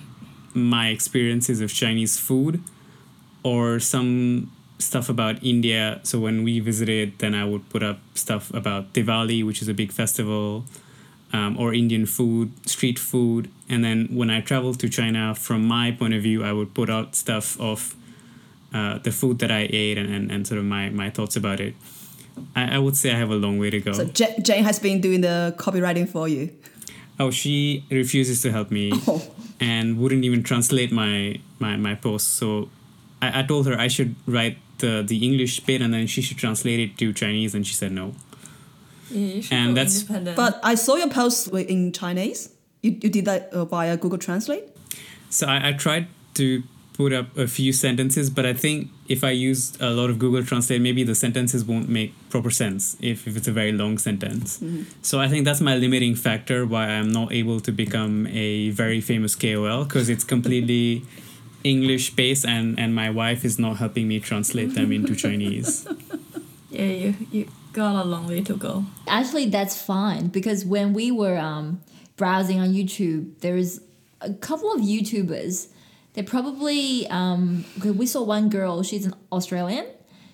[0.54, 2.62] my experiences of Chinese food,
[3.44, 6.02] or some stuff about India.
[6.04, 9.74] So when we visited, then I would put up stuff about Diwali, which is a
[9.74, 10.66] big festival,
[11.32, 13.50] um, or Indian food, street food.
[13.70, 16.90] And then when I traveled to China, from my point of view, I would put
[16.90, 17.96] out stuff of
[18.74, 21.62] uh, the food that I ate and, and, and sort of my, my thoughts about
[21.62, 21.74] it.
[22.56, 23.94] I, I would say I have a long way to go.
[23.94, 26.50] So J- Jane has been doing the copywriting for you.
[27.20, 29.22] oh, she refuses to help me Oh.
[29.60, 32.30] and wouldn't even translate my, my, my posts.
[32.30, 32.70] So
[33.22, 36.38] I, I told her I should write the, the English bit and then she should
[36.38, 38.14] translate it to Chinese, and she said no.
[39.12, 40.38] Yeah, you And that's- independent.
[40.38, 42.50] But I saw your post in Chinese.
[42.82, 44.64] You, you did that uh, via Google Translate?
[45.30, 46.64] So I, I tried to
[47.00, 50.44] put up a few sentences, but I think if I used a lot of Google
[50.44, 54.62] Translate, maybe the sentences won't make proper sense if, if it's a very long sentence.
[55.02, 59.00] So I think that's my limiting factor why I'm not able to become a very
[59.00, 61.06] famous KOL because it's completely
[61.64, 65.88] English based and, and my wife is not helping me translate them into Chinese.
[66.70, 68.84] yeah, you you got a long way to go.
[69.08, 71.80] Actually, that's fine because when we were um,
[72.18, 73.82] browsing on YouTube, there is
[74.20, 75.70] a couple of YouTubers.
[76.14, 78.84] They probably um, we saw one girl.
[78.84, 79.86] She's an Australian.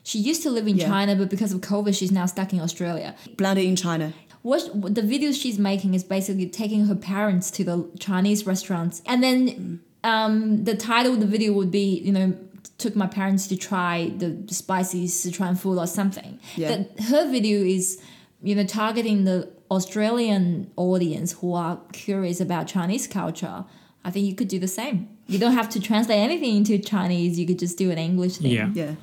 [0.03, 0.87] She used to live in Yeah.
[0.87, 3.15] China, but because of COVID, she's now stuck in Australia.
[3.37, 4.13] Blended in China.
[4.43, 9.23] What the videos she's making is basically taking her parents to the Chinese restaurants, and
[9.23, 12.37] then um, the title of the video would be, you know,
[12.77, 16.39] took my parents to try the spicy Sichuan food or something.
[16.55, 16.69] Yeah.
[16.69, 17.99] That her video is,
[18.43, 23.65] you know, targeting the Australian audience who are curious about Chinese culture.
[24.03, 25.09] I think you could do the same.
[25.27, 27.39] You don't have to translate anything into Chinese.
[27.39, 28.51] You could just do an English thing.
[28.51, 28.69] Yeah.
[28.73, 28.95] Yeah.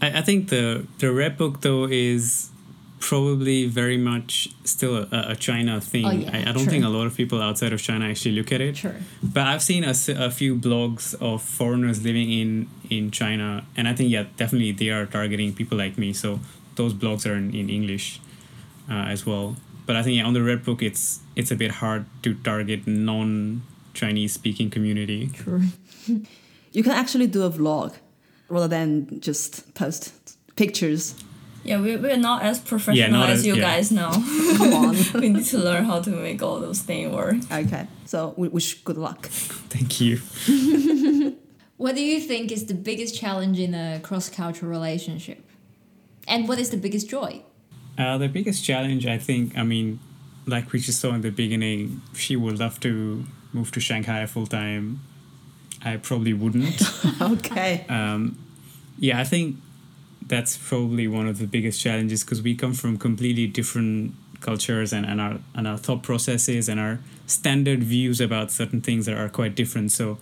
[0.00, 2.50] I, I think the the red book though is
[2.98, 6.04] probably very much still a, a China thing.
[6.04, 6.72] Oh, yeah, I, I don't true.
[6.72, 8.76] think a lot of people outside of China actually look at it.
[8.76, 8.94] True.
[9.22, 13.94] But I've seen a, a few blogs of foreigners living in in China, and I
[13.94, 16.12] think yeah, definitely they are targeting people like me.
[16.12, 16.40] So
[16.76, 18.20] those blogs are in, in English
[18.90, 19.56] uh, as well.
[19.86, 22.86] But I think yeah, on the red book, it's it's a bit hard to target
[22.86, 23.62] non
[23.96, 25.28] Chinese speaking community.
[25.28, 25.62] True.
[26.76, 27.94] You can actually do a vlog
[28.50, 30.12] rather than just post
[30.56, 31.14] pictures.
[31.64, 33.62] Yeah, we, we're not as professional Yeah, not as as- you yeah.
[33.68, 34.12] guys now.
[34.58, 34.94] Come on.
[35.20, 37.36] we need to learn how to make all those things work.
[37.50, 37.86] okay.
[38.04, 39.20] So we wish good luck.
[39.74, 40.18] Thank you.
[41.78, 45.40] What do you think is the biggest challenge in a cross cultural relationship?
[46.28, 47.42] And what is the biggest joy?
[47.98, 49.98] Uh, the biggest challenge, I think, I mean,
[50.46, 53.24] like we just saw in the beginning, she would love to
[53.56, 55.00] move to Shanghai full time.
[55.84, 56.80] I probably wouldn't.
[57.20, 57.86] Okay.
[57.88, 58.36] um,
[58.98, 59.56] yeah, I think
[60.26, 65.06] that's probably one of the biggest challenges because we come from completely different cultures and,
[65.06, 69.28] and our and our thought processes and our standard views about certain things that are
[69.28, 69.92] quite different.
[69.92, 70.18] So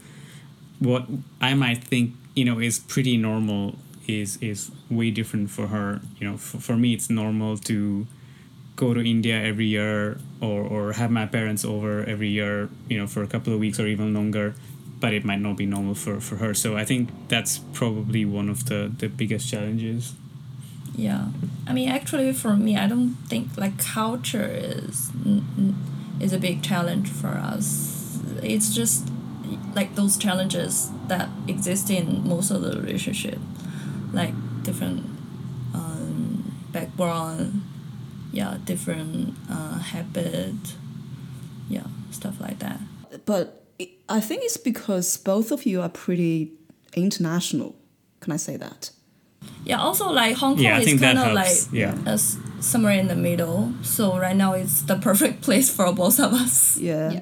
[0.78, 1.06] what
[1.40, 6.00] I might think, you know, is pretty normal is is way different for her.
[6.18, 8.06] You know, for, for me, it's normal to
[8.76, 12.68] go to India every year or or have my parents over every year.
[12.88, 14.54] You know, for a couple of weeks or even longer.
[15.00, 16.54] But it might not be normal for, for her.
[16.54, 20.14] So I think that's probably one of the, the biggest challenges.
[20.96, 21.26] Yeah,
[21.66, 25.10] I mean, actually, for me, I don't think like culture is
[26.20, 28.18] is a big challenge for us.
[28.42, 29.08] It's just
[29.74, 33.38] like those challenges that exist in most of the relationship,
[34.12, 35.04] like different
[35.74, 37.63] um, background,
[38.34, 40.54] yeah, different uh, habit,
[41.68, 42.80] yeah, stuff like that.
[43.24, 43.62] But
[44.08, 46.52] I think it's because both of you are pretty
[46.94, 47.74] international.
[48.20, 48.90] Can I say that?
[49.64, 51.56] Yeah, also like Hong Kong Yeah, is kind of like.
[51.72, 51.96] Yeah.
[52.06, 53.72] as somewhere in the middle.
[53.82, 56.76] So right now it's the perfect place for both of us.
[56.78, 57.12] Yeah.
[57.12, 57.20] Yeah.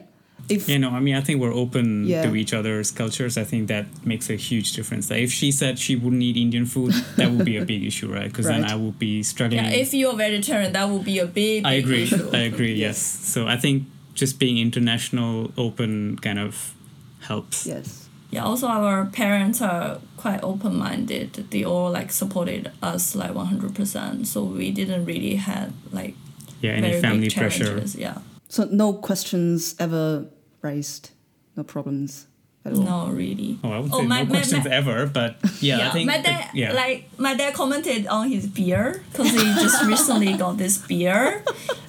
[0.48, 2.22] If You know, I mean, I think we're open Yeah.
[2.26, 3.38] to each other's cultures.
[3.38, 5.08] I think that makes a huge difference.
[5.10, 8.12] Like if she said she wouldn't eat Indian food, that would be a big issue,
[8.12, 8.28] right?
[8.28, 9.64] Because then I would be struggling.
[9.64, 12.02] Yeah, if you're vegetarian, that would be a big, big I agree.
[12.02, 12.28] issue.
[12.32, 12.74] I agree.
[12.74, 12.98] Yes.
[12.98, 16.74] So I think just being international, open, kind of
[17.20, 17.66] helps.
[17.66, 18.08] yes.
[18.30, 21.34] Yeah, also our parents are quite open minded.
[21.50, 24.26] They all like supported us like one hundred percent.
[24.26, 26.14] So we didn't really have like
[26.62, 26.72] Yeah.
[26.72, 27.82] Any very family big pressure.
[27.94, 28.18] Yeah.
[28.52, 30.26] So no questions ever
[30.60, 31.10] raised,
[31.56, 32.26] no problems
[32.66, 32.82] at all.
[32.82, 33.58] No, really.
[33.64, 36.06] Oh, I would Oh, say my- no my- questions my- ever, but yeah, I think
[36.06, 36.72] my the- dad yeah.
[36.82, 41.42] like my dad commented on his beer because he just recently got this beer.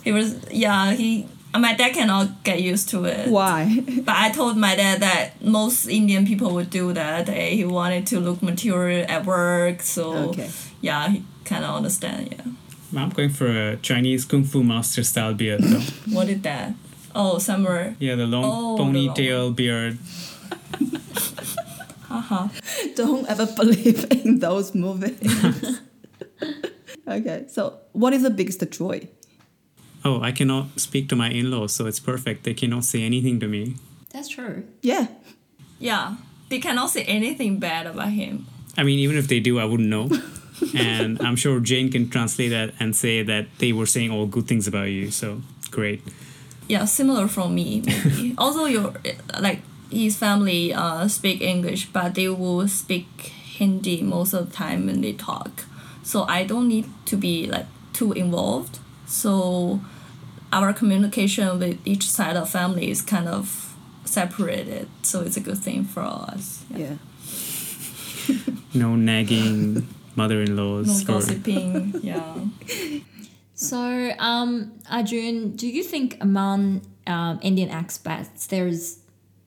[0.06, 1.28] He was yeah he.
[1.68, 3.28] My dad cannot get used to it.
[3.30, 3.62] Why?
[4.08, 7.28] But I told my dad that most Indian people would do that.
[7.30, 10.50] Eh, He wanted to look mature at work, so Okay.
[10.82, 12.22] yeah, he kind of understand.
[12.34, 12.46] Yeah,
[12.96, 15.80] I'm going for a Chinese kung fu master style beard though.
[16.14, 16.74] what is that?
[17.16, 17.96] Oh, summer.
[18.00, 19.98] Yeah, the long Oh, the long ponytail beard.
[20.80, 20.90] Haha.
[22.14, 22.48] Uh-huh.
[22.96, 25.18] Don't ever believe in those movies.
[27.08, 29.10] okay, so what is the biggest joy?
[30.06, 32.44] Oh, I cannot speak to my in-laws, so it's perfect.
[32.44, 33.78] They cannot say anything to me.
[34.12, 34.64] That's true.
[34.84, 35.08] Yeah.
[35.80, 36.18] Yeah,
[36.50, 38.46] they cannot say anything bad about him.
[38.78, 40.10] I mean, even if they do, I wouldn't know.
[40.76, 44.48] And I'm sure Jane can translate that and say that they were saying all good
[44.48, 45.12] things about you.
[45.12, 46.02] So great.
[46.68, 47.84] Yeah, similar from me.
[47.86, 48.36] Maybe.
[48.38, 48.94] also, your
[49.40, 54.88] like his family uh, speak English, but they will speak Hindi most of the time
[54.88, 55.66] when they talk.
[56.04, 58.80] So I don't need to be like too involved.
[59.06, 59.82] So
[60.52, 64.88] our communication with each side of family is kind of separated.
[65.02, 66.64] So it's a good thing for us.
[66.74, 66.96] Yeah.
[68.74, 71.08] No nagging mother-in-laws.
[71.08, 72.00] No gossiping.
[72.04, 72.36] yeah.
[73.56, 79.00] So, um, Arjun, do you think among um, Indian expats there's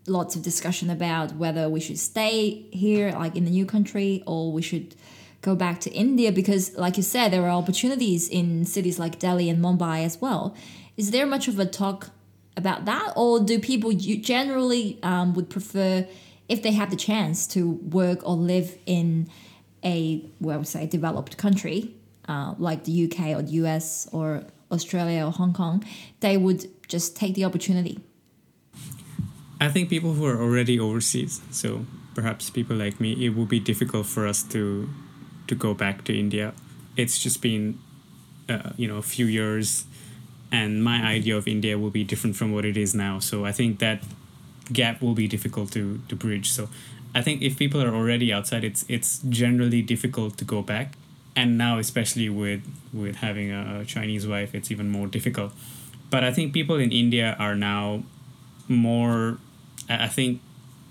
[0.07, 4.53] lots of discussion about whether we should stay here, like in the new country, or
[4.53, 4.95] we should
[5.43, 6.31] go back to India?
[6.33, 10.55] Because, like you said, there are opportunities in cities like Delhi and Mumbai as well.
[10.97, 12.11] Is there much of a talk
[12.57, 16.07] about that, or do people you generally um, would prefer,
[16.49, 19.29] if they have the chance, to work or live in
[19.87, 21.95] a, well, I would say, developed country?
[22.29, 25.85] uh, like the UK or the US or Australia or Hong Kong,
[26.21, 28.01] they would just take the opportunity.
[29.61, 33.61] I think people who are already overseas, so perhaps people like me, it would be
[33.61, 34.89] difficult for us to
[35.47, 36.53] to go back to India.
[36.97, 37.79] It's just been,
[38.49, 39.85] uh, you know, a few years,
[40.51, 43.19] and my idea of India will be different from what it is now.
[43.21, 44.03] So I think that
[44.73, 46.51] gap will be difficult to to bridge.
[46.51, 46.69] So
[47.15, 50.97] I think if people are already outside, it's it's generally difficult to go back,
[51.35, 55.53] and now especially with with having a Chinese wife, it's even more difficult.
[56.11, 58.03] But I think people in India are now
[58.69, 59.39] more
[59.89, 60.41] I think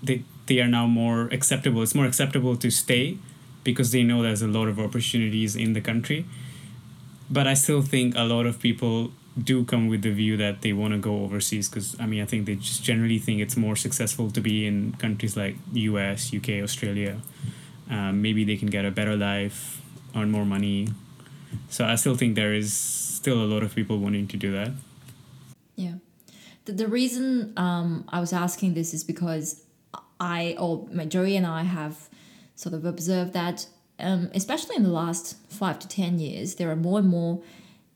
[0.02, 1.82] they they are now more acceptable.
[1.82, 3.18] It's more acceptable to stay
[3.64, 6.24] because they know there's a lot of opportunities in the country.
[7.28, 9.10] But I still think a lot of people
[9.42, 12.26] do come with the view that they want to go overseas because I mean I
[12.26, 16.62] think they just generally think it's more successful to be in countries like US, UK,
[16.62, 17.18] Australia.
[17.90, 19.82] Um, maybe they can get a better life,
[20.14, 20.88] earn more money.
[21.68, 24.72] So I still think there is still a lot of people wanting to do that.
[25.76, 25.94] Yeah.
[26.64, 29.62] The, the reason um, I was asking this is because
[30.18, 32.08] I, or my Joey and I have
[32.54, 33.66] sort of observed that,
[34.00, 37.42] um, especially in the last five to 10 years, there are more and more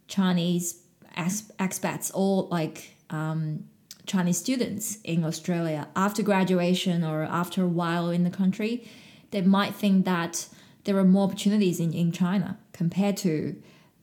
[0.06, 0.82] Chinese
[1.16, 3.64] expats or like um,
[4.06, 8.88] Chinese students in Australia after graduation or after a while in the country.
[9.30, 10.48] They might think that
[10.84, 13.54] there are more opportunities in, in China compared to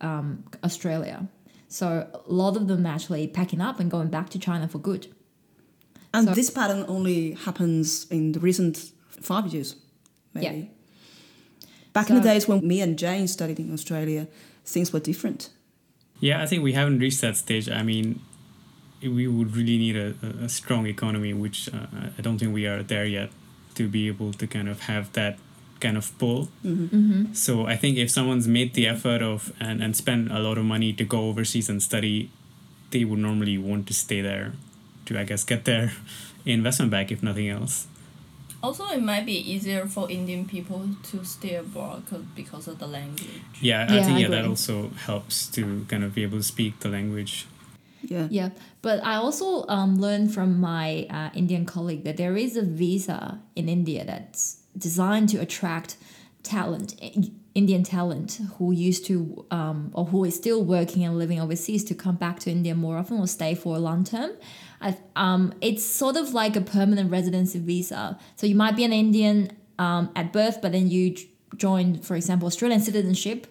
[0.01, 1.27] um, Australia.
[1.67, 5.07] So a lot of them actually packing up and going back to China for good.
[6.13, 9.75] And So- this pattern only happens in the recent five years,
[10.33, 10.45] maybe.
[10.45, 11.67] Yeah.
[11.93, 14.27] Back in the days when me and Jane studied in Australia,
[14.63, 15.49] things were different.
[16.19, 17.69] Yeah, I think we haven't reached that stage.
[17.69, 18.19] I mean,
[19.01, 21.85] we would really need a, a- a strong economy, which uh,
[22.17, 23.29] I don't think we are there yet
[23.75, 25.37] to be able to kind of have that
[25.79, 26.49] kind of pull.
[26.65, 27.33] Mm-hmm.
[27.33, 30.65] So I think if someone's made the effort of and, and spend a lot of
[30.65, 32.31] money to go overseas and study,
[32.89, 34.53] they would normally want to stay there
[35.05, 35.93] to, I guess, get their
[36.45, 37.85] investment back, if nothing else.
[38.63, 42.87] Also, it might be easier for Indian people to stay abroad 'cause- because of the
[42.87, 43.41] language.
[43.61, 46.43] Yeah, I Yeah, think I yeah, that also helps to kind of be able to
[46.43, 47.45] speak the language.
[48.03, 48.27] Yeah.
[48.31, 48.49] Yeah,
[48.81, 53.39] but I also um, learned from my uh, Indian colleague that there is a visa
[53.55, 55.97] in India that's designed to attract
[56.43, 56.95] talent,
[57.53, 61.95] Indian talent who used to um, or who is still working and living overseas to
[61.95, 64.31] come back to India more often or stay for a long term.
[64.81, 68.17] I, um, it's sort of like a permanent residency visa.
[68.35, 72.15] So you might be an Indian um, at birth, but then you j- join, for
[72.15, 73.47] example, Australian citizenship.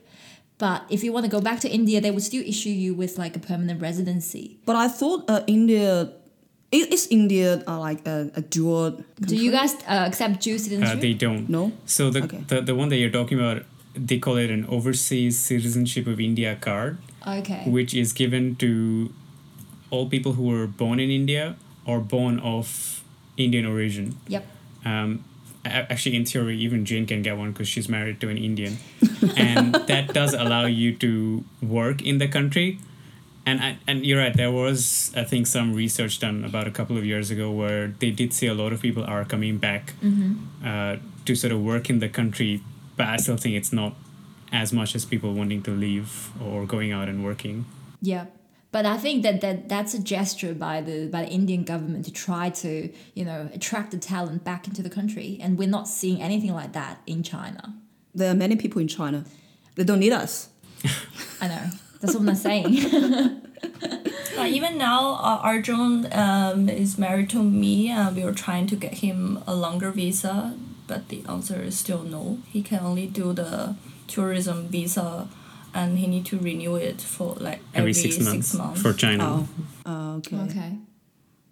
[0.59, 3.19] But if you want to go back to India, they would still issue you with
[3.19, 4.59] like a permanent residency.
[4.65, 6.13] But I thought uh, India,
[6.73, 10.59] is, is India uh, like a, a dual Do you guys uh, accept Jew Uh,
[10.59, 11.01] citizenship?
[11.01, 11.49] they don't.
[11.51, 11.73] No?
[11.87, 12.41] So the, Okay.
[12.49, 13.65] the the one that you're talking about,
[13.95, 17.65] they call it an overseas citizenship of India card, okay.
[17.67, 19.13] which is given to
[19.97, 23.03] all people who were born in India or born of
[23.37, 24.17] Indian origin.
[24.29, 24.47] Yep.
[24.85, 25.25] Um,
[25.65, 28.79] actually, in theory, even Jane can get one because she's married to an Indian,
[29.37, 32.79] and that does allow you to work in the country.
[33.45, 34.37] And I, and you're right.
[34.37, 38.11] There was I think some research done about a couple of years ago where they
[38.11, 39.95] did see a lot of people are coming back
[40.65, 42.61] uh, to sort of work in the country,
[42.97, 43.95] but I still think it's not
[44.53, 47.67] as much as people wanting to leave or going out and working.
[48.03, 48.27] Yeah.
[48.73, 52.13] But I think that, that that's a gesture by the by the Indian government to
[52.13, 56.21] try to you know attract the talent back into the country, and we're not seeing
[56.21, 57.75] anything like that in China.
[58.15, 59.25] There are many people in China.
[59.77, 60.49] They don't need us.
[61.41, 63.43] I know that's what I'm saying.
[64.37, 68.77] Uh, even now, uh, Arjun um, is married to me, and we are trying to
[68.77, 70.55] get him a longer visa,
[70.87, 72.39] but the answer is still no.
[72.53, 75.29] He can only do the tourism visa,
[75.77, 78.81] and he need to renew it for like Every, every, six, months months.
[78.81, 79.25] for China.
[79.25, 79.49] Oh,
[79.85, 80.37] oh okay.
[80.37, 80.73] okay.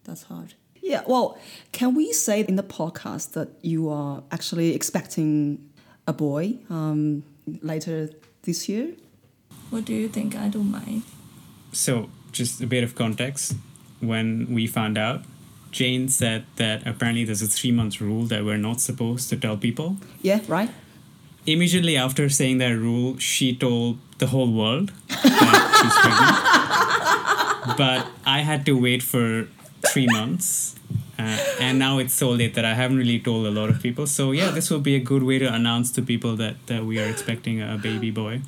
[0.05, 0.55] That's hard.
[0.83, 1.39] Yeah, well,
[1.73, 5.59] can we say in the podcast that you are actually expecting
[6.07, 7.23] a boy um,
[7.63, 8.11] later
[8.43, 8.93] this year?
[9.71, 10.37] What do you think?
[10.37, 11.03] I don't mind.
[11.73, 13.57] So, just a bit of context.
[14.01, 15.23] When we found out,
[15.71, 19.57] Jane said that apparently there's a three month rule that we're not supposed to tell
[19.57, 19.97] people.
[20.23, 20.71] Yeah, right?
[21.47, 27.77] Immediately after saying that rule, she told the whole world that she's pregnant.
[27.77, 29.49] But I had to wait for
[29.93, 30.75] three months.
[31.19, 34.07] Uh, and now it's so late that I haven't really told a lot of people.
[34.07, 36.99] So, yeah, this will be a good way to announce to people that, that we
[37.01, 38.41] are expecting a baby boy.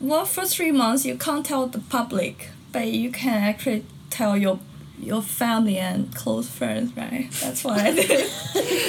[0.00, 4.58] Well, for three months you can't tell the public, but you can actually tell your
[4.98, 7.28] your family and close friends, right?
[7.42, 8.30] That's what I did.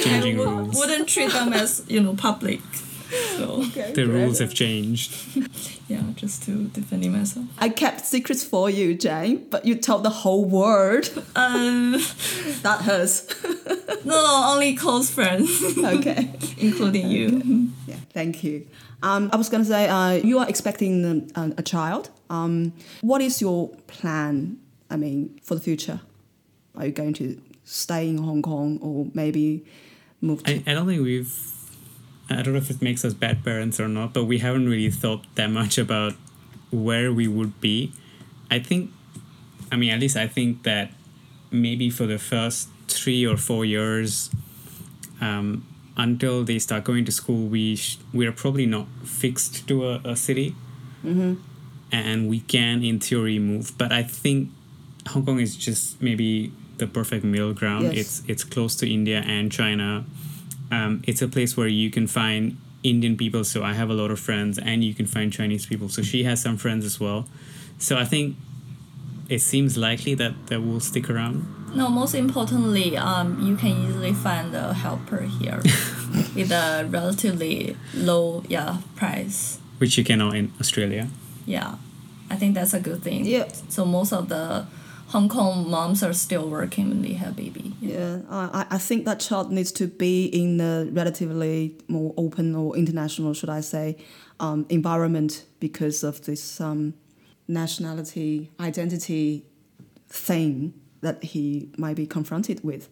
[0.02, 0.74] Changing I rules.
[0.76, 2.60] wouldn't treat them as you know public.
[3.10, 3.62] So
[3.94, 5.14] The rules have changed.
[5.88, 7.46] yeah, just to defend myself.
[7.58, 11.10] I kept secrets for you, Jane, but you told the whole world.
[11.36, 11.92] Um,
[12.62, 13.26] that hurts.
[14.04, 16.32] no, only close friends, okay.
[16.56, 17.68] including you.
[17.86, 18.66] Yeah, thank you.
[19.02, 22.10] Um, I was going to say, uh, you are expecting um, a, a child.
[22.30, 26.00] Um, what is your plan, I mean, for the future?
[26.74, 29.64] Are you going to stay in Hong Kong or maybe
[30.20, 30.52] move to...
[30.52, 31.55] I, I don't think we've
[32.28, 34.90] I don't know if it makes us bad parents or not, but we haven't really
[34.90, 36.14] thought that much about
[36.70, 37.92] where we would be.
[38.50, 38.90] I think
[39.70, 40.90] I mean at least I think that
[41.50, 44.30] maybe for the first three or four years
[45.20, 45.64] um,
[45.96, 50.16] until they start going to school we sh- we're probably not fixed to a, a
[50.16, 50.54] city.
[51.92, 53.72] And we can in theory move.
[53.78, 54.50] But i think
[55.08, 57.84] hong kong is just maybe the perfect middle ground.
[57.84, 57.94] Yes.
[57.96, 60.04] it's it's close to india and china
[60.70, 64.10] um, it's a place where you can find indian people so i have a lot
[64.10, 67.26] of friends and you can find chinese people so she has some friends as well
[67.78, 68.36] so i think
[69.28, 71.44] it seems likely that that will stick around
[71.74, 75.60] No, most importantly, um, you can easily find a helper here
[76.36, 79.58] with a relatively low yeah price.
[79.78, 81.08] which you cannot in australia
[81.44, 81.74] Yeah,
[82.30, 83.24] I think that's a good thing.
[83.26, 83.46] Yeah.
[83.68, 84.66] So most of the
[85.08, 87.72] Hong Kong moms are still working when they have baby.
[87.80, 92.54] Yeah, I, I- I think that child needs to be in a relatively more open
[92.56, 93.96] or international, should I say,
[94.40, 96.94] um, environment because of this um,
[97.46, 99.44] nationality identity
[100.08, 102.88] thing that he might be confronted with.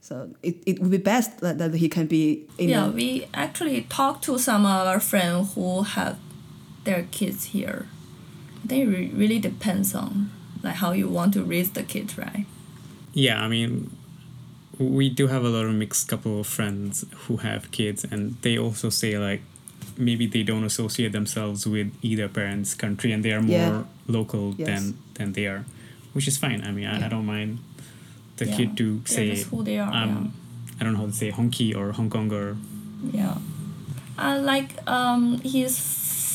[0.00, 3.82] So it, it would be best that, that he can be in Yeah, we actually
[3.82, 6.18] talked to some of our friends who have
[6.84, 7.86] their kids here.
[8.64, 10.30] They re- really depends on
[10.62, 12.46] like how you want to raise the kids, right?
[13.14, 13.90] Yeah, I mean,
[14.78, 18.58] we do have a lot of mixed couple of friends who have kids, and they
[18.58, 19.42] also say like
[19.96, 23.82] maybe they don't associate themselves with either parent's country, and they are more Yeah.
[24.08, 24.66] local Yes.
[24.68, 25.64] than than they are,
[26.14, 26.62] which is fine.
[26.64, 27.58] I mean, I, I don't mind
[28.36, 28.56] the Yeah.
[28.56, 29.92] kid to say just who they are.
[29.92, 30.32] um,
[30.80, 32.56] I don't know how to say honky or Hong Kong or
[33.12, 33.20] yeah.
[33.20, 33.36] yeah.
[34.18, 35.78] Uh, like um, his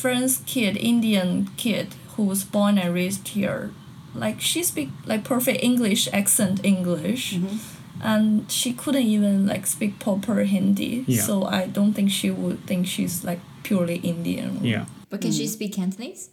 [0.01, 3.71] friend's kid, Indian kid, who was born and raised here.
[4.19, 7.35] Like she speak like perfect English accent English.
[7.35, 7.57] Mm-hmm.
[8.01, 11.23] And she couldn't even like speak proper Hindi, Yeah.
[11.25, 14.59] so I don't think she would think she's like purely Indian.
[14.63, 14.85] yeah.
[15.09, 15.37] But can Mm.
[15.37, 16.29] she speak Cantonese?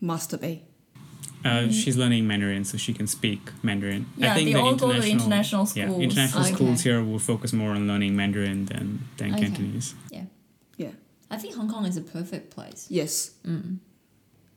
[0.00, 0.62] must be.
[1.44, 4.06] Uh, she's learning Mandarin, so she can speak Mandarin.
[4.16, 5.76] Yeah, I think they the all go to international, schools.
[5.76, 6.54] Yeah, international Okay.
[6.54, 8.86] schools here will focus more on learning Mandarin than
[9.18, 9.42] than Okay.
[9.46, 9.94] Cantonese.
[10.10, 10.26] Yeah.
[10.76, 10.92] Yeah.
[11.30, 12.86] I think Hong Kong is a perfect place.
[12.90, 13.32] Yes.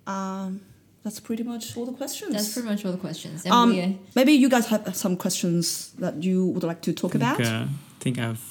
[0.07, 0.61] Um,
[1.03, 2.33] that's pretty much all the questions.
[2.33, 3.43] That's pretty much all the questions.
[3.45, 7.15] And um, we, maybe you guys have some questions that you would like to talk
[7.15, 7.37] I about.
[7.37, 7.65] think, uh,
[7.99, 8.41] think I've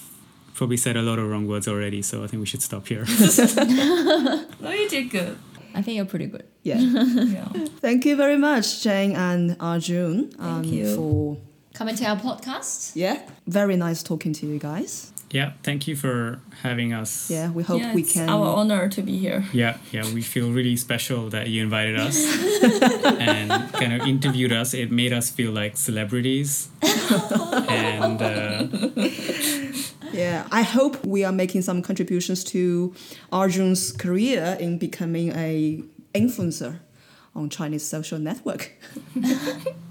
[0.54, 3.04] probably said a lot of wrong words already, so I think we should stop here.
[4.60, 5.38] No, you did good.
[5.74, 6.44] I think you're pretty good.
[6.64, 6.80] yeah.
[6.80, 7.48] Yeah.
[7.80, 10.94] Thank you very much, Jane and Arjun, um, you.
[10.96, 11.36] for
[11.72, 12.92] Coming to our podcast.
[12.94, 15.12] yeah, very nice talking to you guys.
[15.30, 17.30] Yeah, thank you for having us.
[17.30, 18.28] Yeah, we hope yeah, we it's can.
[18.28, 19.44] our honor to be here.
[19.52, 22.16] Yeah, yeah, we feel really special that you invited us
[23.04, 24.74] and kind of interviewed us.
[24.74, 26.68] It made us feel like celebrities.
[26.82, 28.66] and uh,
[30.12, 32.92] Yeah, I hope we are making some contributions to
[33.32, 35.82] Arjun's career in becoming a
[36.14, 36.80] influencer
[37.34, 38.72] on Chinese social network.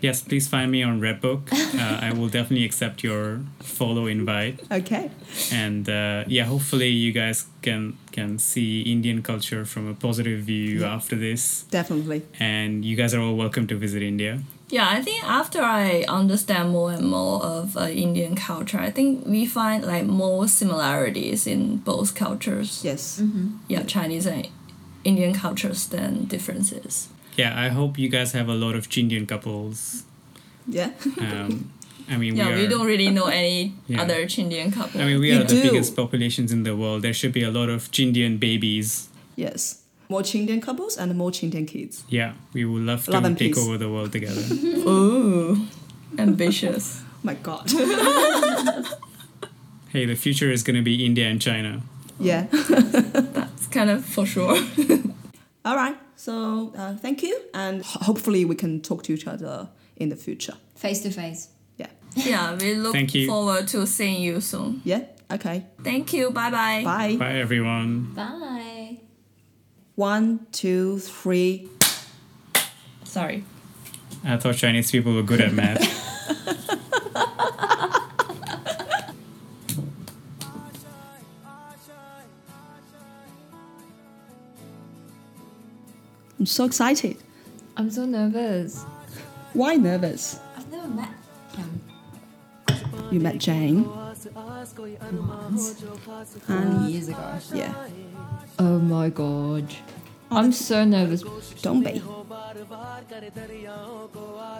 [0.00, 1.52] yes, please find me on Redbook.
[1.52, 4.60] Uh, I will definitely accept your follow invite.
[4.70, 5.10] Okay.
[5.52, 10.80] and uh, yeah hopefully you guys can can see indian culture from a positive view
[10.80, 10.94] Yeah.
[10.96, 12.22] after this Definitely.
[12.40, 14.32] and you guys are all welcome to visit india
[14.72, 19.26] Yeah, I think after I understand more and more of uh, Indian culture, I think
[19.26, 22.70] we find like more similarities in both cultures.
[22.84, 23.20] Yes.
[23.72, 24.46] Yeah, Chinese and
[25.02, 27.08] Indian cultures than differences.
[27.36, 30.04] Yeah i hope you guys have a lot of chindian couples
[30.68, 30.90] Yeah.
[31.18, 31.70] um,
[32.08, 34.02] i mean Yeah, we, we, don't really know any Yeah.
[34.02, 35.00] other Chindian couple.
[35.00, 37.50] i mean we We are the biggest populations in the world there should be a
[37.50, 39.76] lot of chindian babies Yes.
[40.10, 42.02] More Chindian couples and more Chindian kids.
[42.08, 43.64] yeah we would love to Love and take peace.
[43.64, 44.42] over the world together
[44.90, 45.66] Ooh,
[46.18, 47.02] ambitious.
[47.22, 47.70] My God.
[49.92, 51.80] hey the future is going to be india and china
[52.18, 52.46] yeah.
[52.52, 54.54] that's kind of for sure.
[55.64, 55.96] All right.
[56.20, 60.52] So uh, thank you, and hopefully we can talk to each other in the future.
[60.76, 61.48] Face to face.
[61.78, 61.86] Yeah.
[62.14, 63.26] yeah, we look Thank you.
[63.26, 64.82] forward to seeing you soon.
[64.84, 65.04] Yeah.
[65.32, 65.64] Okay.
[65.82, 66.30] Thank you.
[66.30, 66.82] Bye bye.
[66.84, 67.16] Bye.
[67.16, 68.98] bye everyone Bye.
[69.94, 71.68] One, two, three.
[73.04, 73.42] Sorry.
[74.22, 75.80] i thought chinese people were good at math
[86.40, 87.18] I'm so excited.
[87.76, 88.82] I'm so nervous.
[89.52, 90.40] Why nervous?
[90.56, 91.10] I've never met
[91.54, 91.82] him
[93.10, 93.84] You met Jane.
[93.84, 94.26] once.
[96.48, 97.38] And years ago.
[97.52, 97.74] yeah.
[98.58, 99.68] Oh my god.
[100.30, 101.20] I'm so nervous.
[101.60, 102.00] Don't be.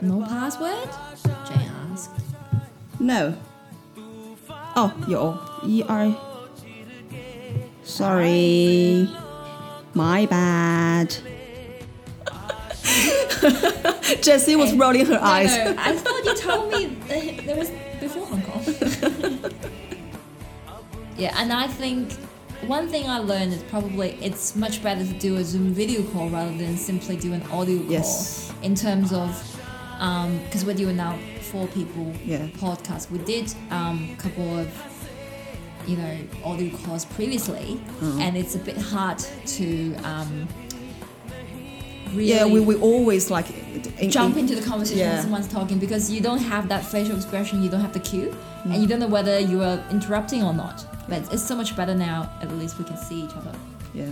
[0.03, 0.89] No password?
[1.49, 2.11] Jay asked.
[2.99, 3.35] No.
[4.77, 5.17] Oh, you
[5.67, 6.15] E R.
[7.85, 9.09] Sorry.
[9.95, 11.17] My bad.
[14.23, 15.55] Jessie was rolling her eyes.
[15.57, 16.87] No, I thought you told me
[17.47, 17.71] there was
[18.01, 18.63] before Hong Kong.
[21.17, 22.13] yeah, and I think
[22.67, 26.29] one thing I learned is probably it's much better to do a Zoom video call
[26.29, 27.91] rather than simply do an audio call.
[27.91, 28.53] Yes.
[28.63, 29.31] In terms of,
[30.45, 31.19] because we're doing now
[31.51, 32.47] four people Yeah.
[32.59, 33.11] podcast.
[33.11, 34.69] We did um, a couple of,
[35.87, 38.19] you know, audio calls previously, Uh-huh.
[38.21, 39.95] and it's a bit hard to.
[40.05, 40.49] Um,
[42.13, 43.47] Really Yeah, we, we always like
[44.01, 47.17] in, jump in- into the conversation when someone's talking because you don't have that facial
[47.17, 48.35] expression, you don't have the cue,
[48.65, 48.73] Mm.
[48.75, 50.85] and you don't know whether you are interrupting or not.
[51.09, 52.29] But it's so much better now.
[52.43, 53.53] At least we can see each other.
[53.95, 54.07] Yeah.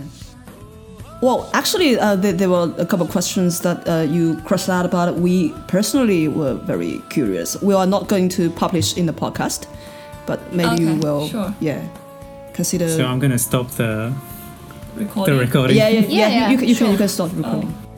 [1.21, 4.85] Well, actually, uh, there, there were a couple of questions that uh, you crossed out
[4.85, 5.15] about.
[5.15, 7.61] We personally were very curious.
[7.61, 9.67] We are not going to publish in the podcast,
[10.25, 11.27] but maybe you will.
[11.27, 11.53] sure.
[11.59, 11.81] Yeah.
[12.53, 12.89] Consider.
[12.89, 14.13] so i'm going to stop the
[14.97, 15.33] Recording.
[15.37, 16.07] the recording yeah, yeah, yeah.
[16.09, 16.91] Yeah, you, you, yeah, can- you can sure.
[16.91, 17.73] you can start recording.
[17.73, 17.88] Oh.